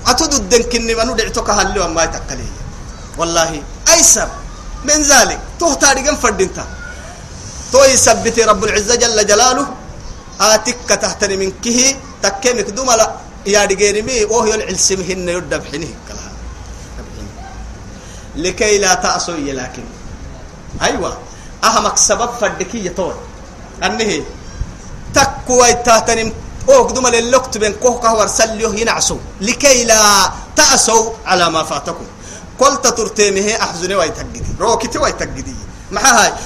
أتود 0.07 0.35
الدن 0.35 0.62
كني 0.62 0.95
منو 0.95 1.12
دعتك 1.15 1.51
هاللي 1.51 1.88
ما 1.88 2.03
يتكلي 2.05 2.49
والله. 3.19 3.62
أيسر 3.93 4.29
من 4.85 5.03
ذلك. 5.03 5.41
تو 5.61 5.75
تارجة 5.75 6.15
فردينتا. 6.15 6.65
تو 7.73 7.85
يثبت 7.85 8.38
رب 8.41 8.65
العزة 8.65 8.95
جل 8.95 9.27
جلاله. 9.27 9.67
آتك 10.41 10.88
تحتني 10.88 11.37
من 11.37 11.53
كه 11.65 11.97
تكيمك 12.23 12.71
دوما 12.71 13.17
يا 13.47 13.65
دقيرمي 13.65 14.25
وهو 14.25 14.45
يلعلسمهن 14.45 15.29
يدب 15.29 15.63
حينه 15.71 15.89
كلها 16.09 16.33
لكي 18.37 18.79
لا 18.79 18.95
تأسوا 18.95 19.35
لكن. 19.35 19.85
أيوة. 20.83 21.19
أهمك 21.65 21.97
سبب 21.97 22.31
فردكية 22.41 22.91
طول 22.97 23.15
أنه 23.83 24.25
تكوى 25.15 25.73
تهتنم. 25.73 26.33
أوك 26.69 26.93
دوما 26.93 27.09
للوقت 27.09 27.59
بين 27.59 27.73
كوه 27.73 28.01
كهور 28.01 28.27
سليه 28.27 28.81
ينعسوا. 28.81 29.19
لكي 29.41 29.85
لا 29.85 30.33
تأسوا 30.57 31.13
على 31.27 31.51
ما 31.51 31.63
فاتكم. 31.63 32.07
قلت 32.59 32.87
ترتيمه 32.87 33.57
أحزني 33.63 33.95
ويتقدي 33.95 34.43
روكتي 34.61 34.99
ويتقدي 34.99 35.55
معها 35.91 36.39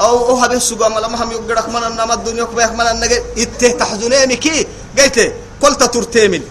أو 0.00 0.28
أو 0.28 0.44
السجوا 0.44 0.88
ملا 0.88 1.08
ما 1.08 1.24
هم 1.24 1.30
يقدرك 1.30 1.68
ملا 1.68 1.88
نما 1.88 2.14
الدنيا 2.14 2.44
كبير 2.44 2.72
ملا 2.72 2.92
نجى 2.92 3.18
إته 3.42 3.68
تحزني 3.68 4.26
مكي 4.26 4.66
قلت 4.98 5.34
kolta 5.60 5.88
turteemin 5.88 6.44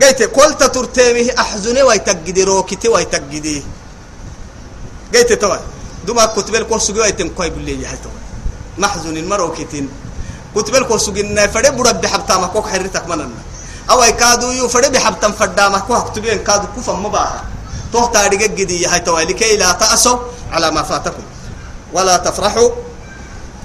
gayte 0.00 0.26
kolta 0.28 0.68
turteemihi 0.68 1.30
axzune 1.36 1.82
way 1.82 1.98
taggide 2.00 2.44
rookite 2.44 2.88
way 2.88 3.04
taggide 3.06 3.62
gayte 5.12 5.36
tawa 5.36 5.58
dumaa 6.06 6.28
kutbel 6.34 6.64
kol 6.64 6.80
sugi 6.80 7.00
wayten 7.00 7.30
koy 7.34 7.50
buleeyahay 7.50 7.98
tawa 7.98 8.14
maxzunin 8.78 9.26
ma 9.28 9.36
rookitin. 9.36 9.88
Kutbel 10.54 10.84
kol 10.84 10.98
suginnay 11.00 11.48
fadhe 11.48 11.70
burabbe 11.72 12.06
xabtaama 12.08 12.48
kok 12.52 12.68
xirritak 12.72 13.06
mananna 13.08 13.40
away 13.88 14.12
kaaduyu 14.12 14.68
fadhe 14.68 14.90
bixabtan 14.92 15.32
fadhaama 15.32 15.80
ku 15.88 15.92
haktubeen 15.92 16.44
kaadu 16.44 16.66
kufan 16.74 17.00
ma 17.00 17.08
baaha 17.08 17.40
tohtaadhiga 17.92 18.48
gidiyahay 18.48 19.00
tawa 19.04 19.24
likay 19.24 19.56
laa 19.56 19.74
ta'asow 19.80 20.16
calaa 20.52 20.70
maa 20.72 20.84
faatakum. 20.84 21.24
Walaa 21.92 22.18
tafraxuu 22.18 22.70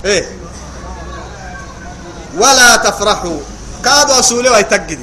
eh. 0.03 0.23
Walaa 2.39 2.77
tafraxuu 2.83 3.39
ولا 3.87 4.03
تفرحوا 4.03 4.17
كادوا 4.17 4.21
سولي 4.21 4.49
ويتقدي. 4.49 4.99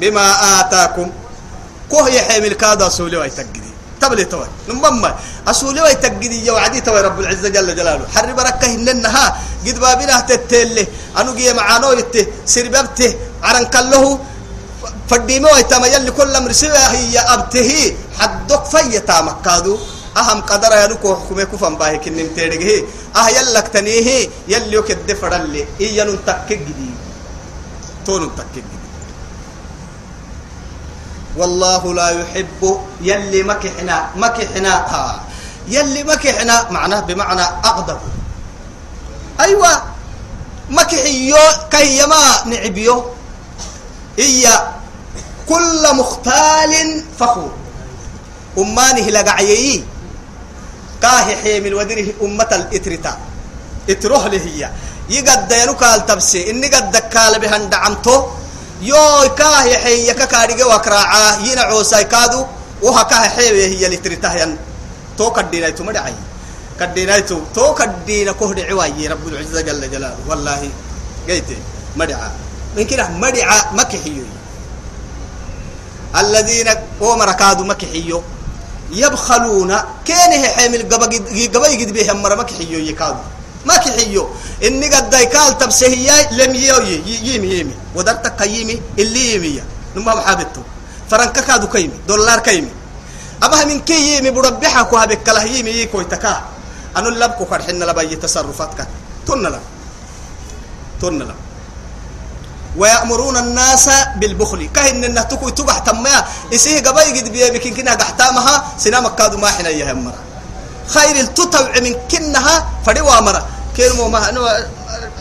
بما 0.00 0.60
آتاكم 0.60 1.10
كوه 1.90 2.08
يحمل 2.08 2.52
كادوا 2.52 2.88
سولي 2.88 3.16
ويتقدي. 3.16 3.70
تبلي 4.00 4.24
توي؟ 4.24 4.46
نمما 4.68 5.14
أسولي 5.48 5.80
ويتقدي 5.82 6.46
يا 6.46 6.52
وعدي 6.52 6.80
توي 6.80 7.00
رب 7.00 7.20
العزة 7.20 7.48
جل 7.48 7.76
جلاله. 7.76 8.06
حرب 8.14 8.38
ركه 8.40 8.74
إنها 8.74 9.36
قد 9.66 9.78
بابنا 9.78 10.20
تتله 10.20 10.86
أنو 11.18 11.34
جي 11.34 11.52
معانو 11.52 11.92
يته 11.92 12.26
سرببته 12.46 13.14
عرن 13.42 13.64
كله. 13.68 14.18
فديمو 15.10 15.48
يتما 15.56 15.86
يلي 15.86 16.10
كل 16.10 16.36
أمر 16.36 16.52
سوى. 16.52 16.72
هي 16.96 17.18
أبته. 17.18 17.70
حدك 18.18 18.64
فيتا 18.64 19.20
مكادو. 19.20 19.78
أهم 20.16 20.40
قدر 20.40 20.72
يا 20.72 20.86
نكو 20.86 21.08
حكومة 21.16 21.44
كفن 21.44 21.74
باهي 21.76 21.98
كنم 21.98 22.28
تيرجه 22.34 22.84
أه 23.16 23.28
يلك 23.28 23.68
تنيه 23.68 24.08
يلي 24.48 24.76
يكد 24.76 25.08
فرلي. 25.20 25.62
إيه 25.80 25.98
ينون 25.98 26.18
تكك 26.26 26.58
جديد 26.66 27.09
تون 28.06 28.36
تكك 28.36 28.46
جديد 28.56 28.80
والله 31.36 31.94
لا 31.94 32.08
يحب 32.10 32.80
يلي 33.00 33.42
مكحنا 33.42 34.10
مكحنا 34.16 34.74
ها 34.74 35.20
يلي 35.68 36.02
مكحنا 36.04 36.70
معناه 36.70 37.00
بمعنى 37.00 37.42
أغضب. 37.42 37.98
أيوة 39.40 39.82
مكحيو 40.70 41.36
كي 41.70 42.06
ما 42.06 42.44
نعبيو 42.46 43.04
هي 44.18 44.44
كل 45.48 45.82
مختال 45.94 47.04
فخور. 47.18 47.52
أمانه 48.58 49.06
لقعيي. 49.10 49.84
كاه 51.02 51.36
حيمل 51.42 51.74
ودره 51.74 52.08
أمة 52.22 52.50
الإترتا 52.52 53.18
له 53.88 54.42
هي 54.44 54.70
يقد 55.10 55.52
ينوك 55.52 55.82
التبسي 55.82 56.50
إني 56.50 56.68
قد 56.74 56.90
دكال 56.94 57.32
بهن 57.42 57.70
دعمتو. 57.70 58.16
يو 58.82 59.34
كاه 59.38 59.66
حي 59.82 60.08
ككاريجا 60.14 60.64
وكراعا 60.64 61.26
ينعو 61.44 61.82
سايكادو 61.82 62.46
وها 62.82 63.02
كاه 63.02 63.28
حي 63.28 63.48
هي 63.50 63.86
الإترتا 63.86 64.30
ين 64.40 64.56
تو 65.18 65.30
كدينا 65.34 65.66
يتو 65.66 65.84
مدعي. 65.84 66.14
كدينا 66.80 67.16
يتو 67.16 67.38
تو 67.54 67.74
كدينا 67.74 68.32
كهد 68.32 68.60
عواي 68.60 69.06
رب 69.12 69.24
العزة 69.28 69.60
جل 69.60 69.82
جلاله. 69.90 70.16
والله 70.28 70.70
قيتي. 71.28 71.58
مدعا. 71.96 72.30
من 72.76 72.84
كده 72.86 73.08
مدعا 73.08 73.58
مكحيو 73.72 74.24
الذين 76.16 76.68
هم 77.00 77.22
ركادوا 77.22 77.64
مكحيو. 77.64 78.22
يبخلون. 78.92 79.70
كان 80.04 80.30
هي 80.32 80.48
حامل 80.48 80.82
قبا 80.90 81.06
قبا 81.54 81.68
يجد 81.68 81.92
به 81.92 82.12
مره 82.12 82.34
ما 82.34 82.42
كحيو 82.42 82.78
يكاد 82.78 83.16
ما 83.64 83.76
كحيو 83.76 84.30
إني 84.62 84.88
قد 84.88 85.10
دايكال 85.10 85.58
تبسهي 85.58 86.08
لم 86.32 86.54
يوي 86.54 87.02
يمي 87.06 87.48
يمي 87.58 87.74
ودرت 87.94 88.26
قيمي 88.42 88.82
اللي 88.98 89.34
يمي 89.34 89.62
نما 89.96 90.14
محابته 90.14 90.62
فرنك 91.10 91.38
كادو 91.44 91.66
كيمي 91.68 91.96
دولار 92.08 92.38
كيمي 92.38 92.72
ابها 93.42 93.64
من 93.64 93.80
كي 93.80 94.16
يمي 94.16 94.30
بربحك 94.30 94.92
وهبك 94.92 95.28
له 95.28 95.44
يمي 95.44 95.86
كوي 95.86 96.04
تكا 96.04 96.42
أنا 96.96 97.08
لبكو 97.08 97.44
فرحنا 97.44 97.84
لبي 97.84 98.16
تصرفاتك 98.16 98.86
تنلا 99.26 99.60
تنلا 101.00 101.34
ويأمرون 102.76 103.36
الناس 103.36 103.90
بالبخل. 104.16 104.70
كهن 104.74 105.04
انه 105.04 105.22
تكو 105.22 105.48
تقح 105.48 105.78
تما 105.78 106.24
يسيه 106.52 106.80
قبا 106.86 107.02
يقد 107.02 107.28
بيه 107.32 107.50
بكين 107.50 107.74
كنا 107.74 107.94
قحتامها. 107.94 108.78
سنامك 108.78 109.14
كادو 109.14 109.36
ما 109.42 109.50
حنا 109.50 109.68
يهمر 109.68 110.14
خير 110.86 111.16
التطوع 111.20 111.78
من 111.80 111.94
كنها 112.10 112.68
فدوا 112.86 113.20
مرة. 113.20 113.46
كلمة 113.76 114.08
ما 114.08 114.20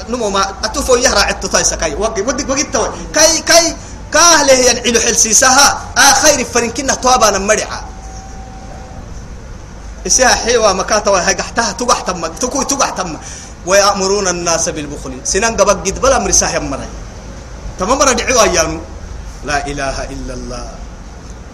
نمو 0.10 0.30
ما 0.30 0.54
أتوفو 0.63 0.95
يهرع 0.95 1.30
التطاي 1.30 1.63
سكاي. 1.63 1.95
وقت 1.95 2.19
ودك 2.19 2.50
وقت 2.50 2.74
توي 2.74 2.89
كاي 3.13 3.41
كاي 3.41 3.76
كاهله 4.13 4.54
ينعلو 4.54 5.00
حلسيسها 5.00 5.67
آه 5.98 6.13
خير 6.22 6.45
فرن 6.45 6.69
كنا 6.74 6.93
توابا 6.98 7.30
نمرعا 7.38 7.82
إسيها 10.08 10.36
حيوة 10.50 10.74
مكاتا 10.74 11.12
وهي 11.12 11.34
قحتها 11.34 11.72
تقح 11.72 12.00
تما 12.02 12.28
تكو 12.28 12.63
تقح 12.63 12.89
تما 12.89 13.19
ويأمرون 13.65 14.28
الناس 14.28 14.69
بالبخل. 14.69 15.22
سنان 15.24 15.54
قبا 15.58 15.86
قد 15.86 16.00
بلا 16.00 16.19
مرساه 16.19 16.56
يمرأي 16.56 16.89
تمام 17.80 18.02
ردعوا 18.02 18.43
أيانو 18.43 18.80
لا 19.45 19.67
إله 19.67 19.98
إلا 20.10 20.34
الله. 20.34 20.65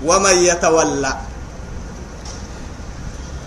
ومن 0.05 0.35
يتولى 0.37 1.13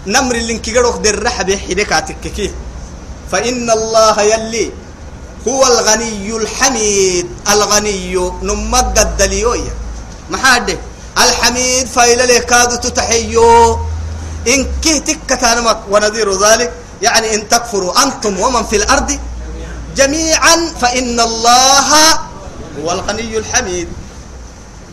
نمر 0.09 0.35
اللي 0.35 0.59
كيغروك 0.59 0.97
در 1.05 1.23
رحبه 1.23 1.57
حدكاتك 1.69 2.53
فإن 3.33 3.71
الله 3.71 4.17
يلي 4.23 4.73
هو 5.49 5.61
الغني 5.67 6.27
الحميد. 6.37 7.27
الغني 7.53 8.15
نمق 8.43 8.97
الدليوية 8.99 9.73
محاده 10.31 10.79
الحميد 11.19 11.87
فإلى 11.87 12.25
لكاد 12.27 12.81
تتحيو. 12.81 13.79
إن 14.49 14.67
كه 14.83 14.99
تكتانمك 14.99 15.79
ونذير 15.91 16.29
ذلك. 16.45 16.73
يعني 17.03 17.35
إن 17.35 17.49
تكفروا 17.49 18.03
أنتم 18.03 18.41
ومن 18.41 18.65
في 18.65 18.77
الأرض 18.77 19.19
جميعا. 19.97 20.57
فإن 20.81 21.21
الله 21.21 21.89
هو 22.81 22.93
الغني 22.93 23.39
الحميد. 23.39 23.89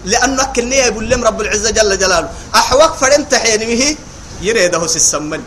لأنه 0.05 0.43
كنية 0.43 0.83
يقول 0.91 1.09
لهم 1.09 1.23
رب 1.23 1.41
العزة 1.41 1.69
جل 1.71 1.97
جلاله. 1.97 2.29
أحوق 2.55 2.95
فرنت 2.95 3.35
حينمه. 3.35 3.95
يريده 4.41 4.87
سيسمن 4.87 5.43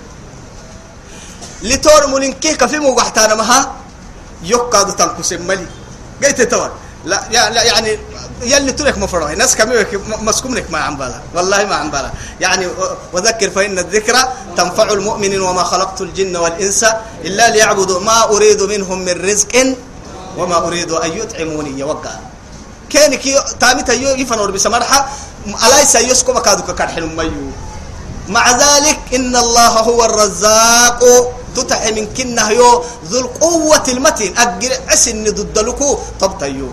لتور 1.63 2.07
ملنكيه 2.07 2.55
كفي 2.55 2.79
موقحتانا 2.79 3.35
مها؟ 3.35 3.73
يقعد 4.43 4.97
تنكو 4.97 5.23
سملي 5.23 5.67
قيت 6.23 6.43
تور 6.43 6.71
لا 7.05 7.21
يعني 7.31 7.99
يلي 8.43 8.73
تلك 8.73 8.99
مفروه 8.99 9.35
ناس 9.35 9.57
كميك 9.57 10.01
مسكومنك 10.07 10.71
ما 10.71 10.79
عم 10.79 10.97
بالا. 10.97 11.21
والله 11.35 11.65
ما 11.65 11.75
عم 11.75 11.91
بالا. 11.91 12.11
يعني 12.41 12.69
وذكر 13.13 13.51
فإن 13.51 13.79
الذكرى 13.79 14.23
تنفع 14.57 14.83
المؤمن 14.83 15.41
وما 15.41 15.63
خلقت 15.63 16.01
الجن 16.01 16.37
والإنس 16.37 16.87
إلا 17.25 17.51
ليعبدوا 17.51 18.01
ما 18.01 18.25
أريد 18.25 18.63
منهم 18.63 18.99
من 19.05 19.17
رزق 19.25 19.75
وما 20.37 20.67
أريد 20.67 20.91
أن 20.93 21.11
يطعموني. 21.13 21.81
يوقع. 21.81 22.11
كان 22.91 23.15
كي 23.15 23.43
تامي 23.61 23.83
يو 23.89 24.11
يفنور 24.15 24.51
بسمرحة. 24.51 25.09
أليس 25.47 25.95
يسكو 25.95 26.33
بكادو 26.33 26.75
كارحل 26.75 27.07
ميو؟ 27.07 27.51
مع 28.29 28.45
ذلك 28.53 29.01
إن 29.15 29.37
الله 29.37 29.73
هو 29.89 30.05
الرزاق. 30.05 31.01
تتح 31.57 31.87
من 31.97 32.07
كنه 32.15 32.51
ذو 33.11 33.19
القوة 33.21 33.87
المتين. 33.89 34.39
أجر 34.39 34.73
أسن 34.93 35.25
ضد 35.25 35.59
لكو. 35.59 35.99
طب 36.21 36.39
تيو. 36.39 36.69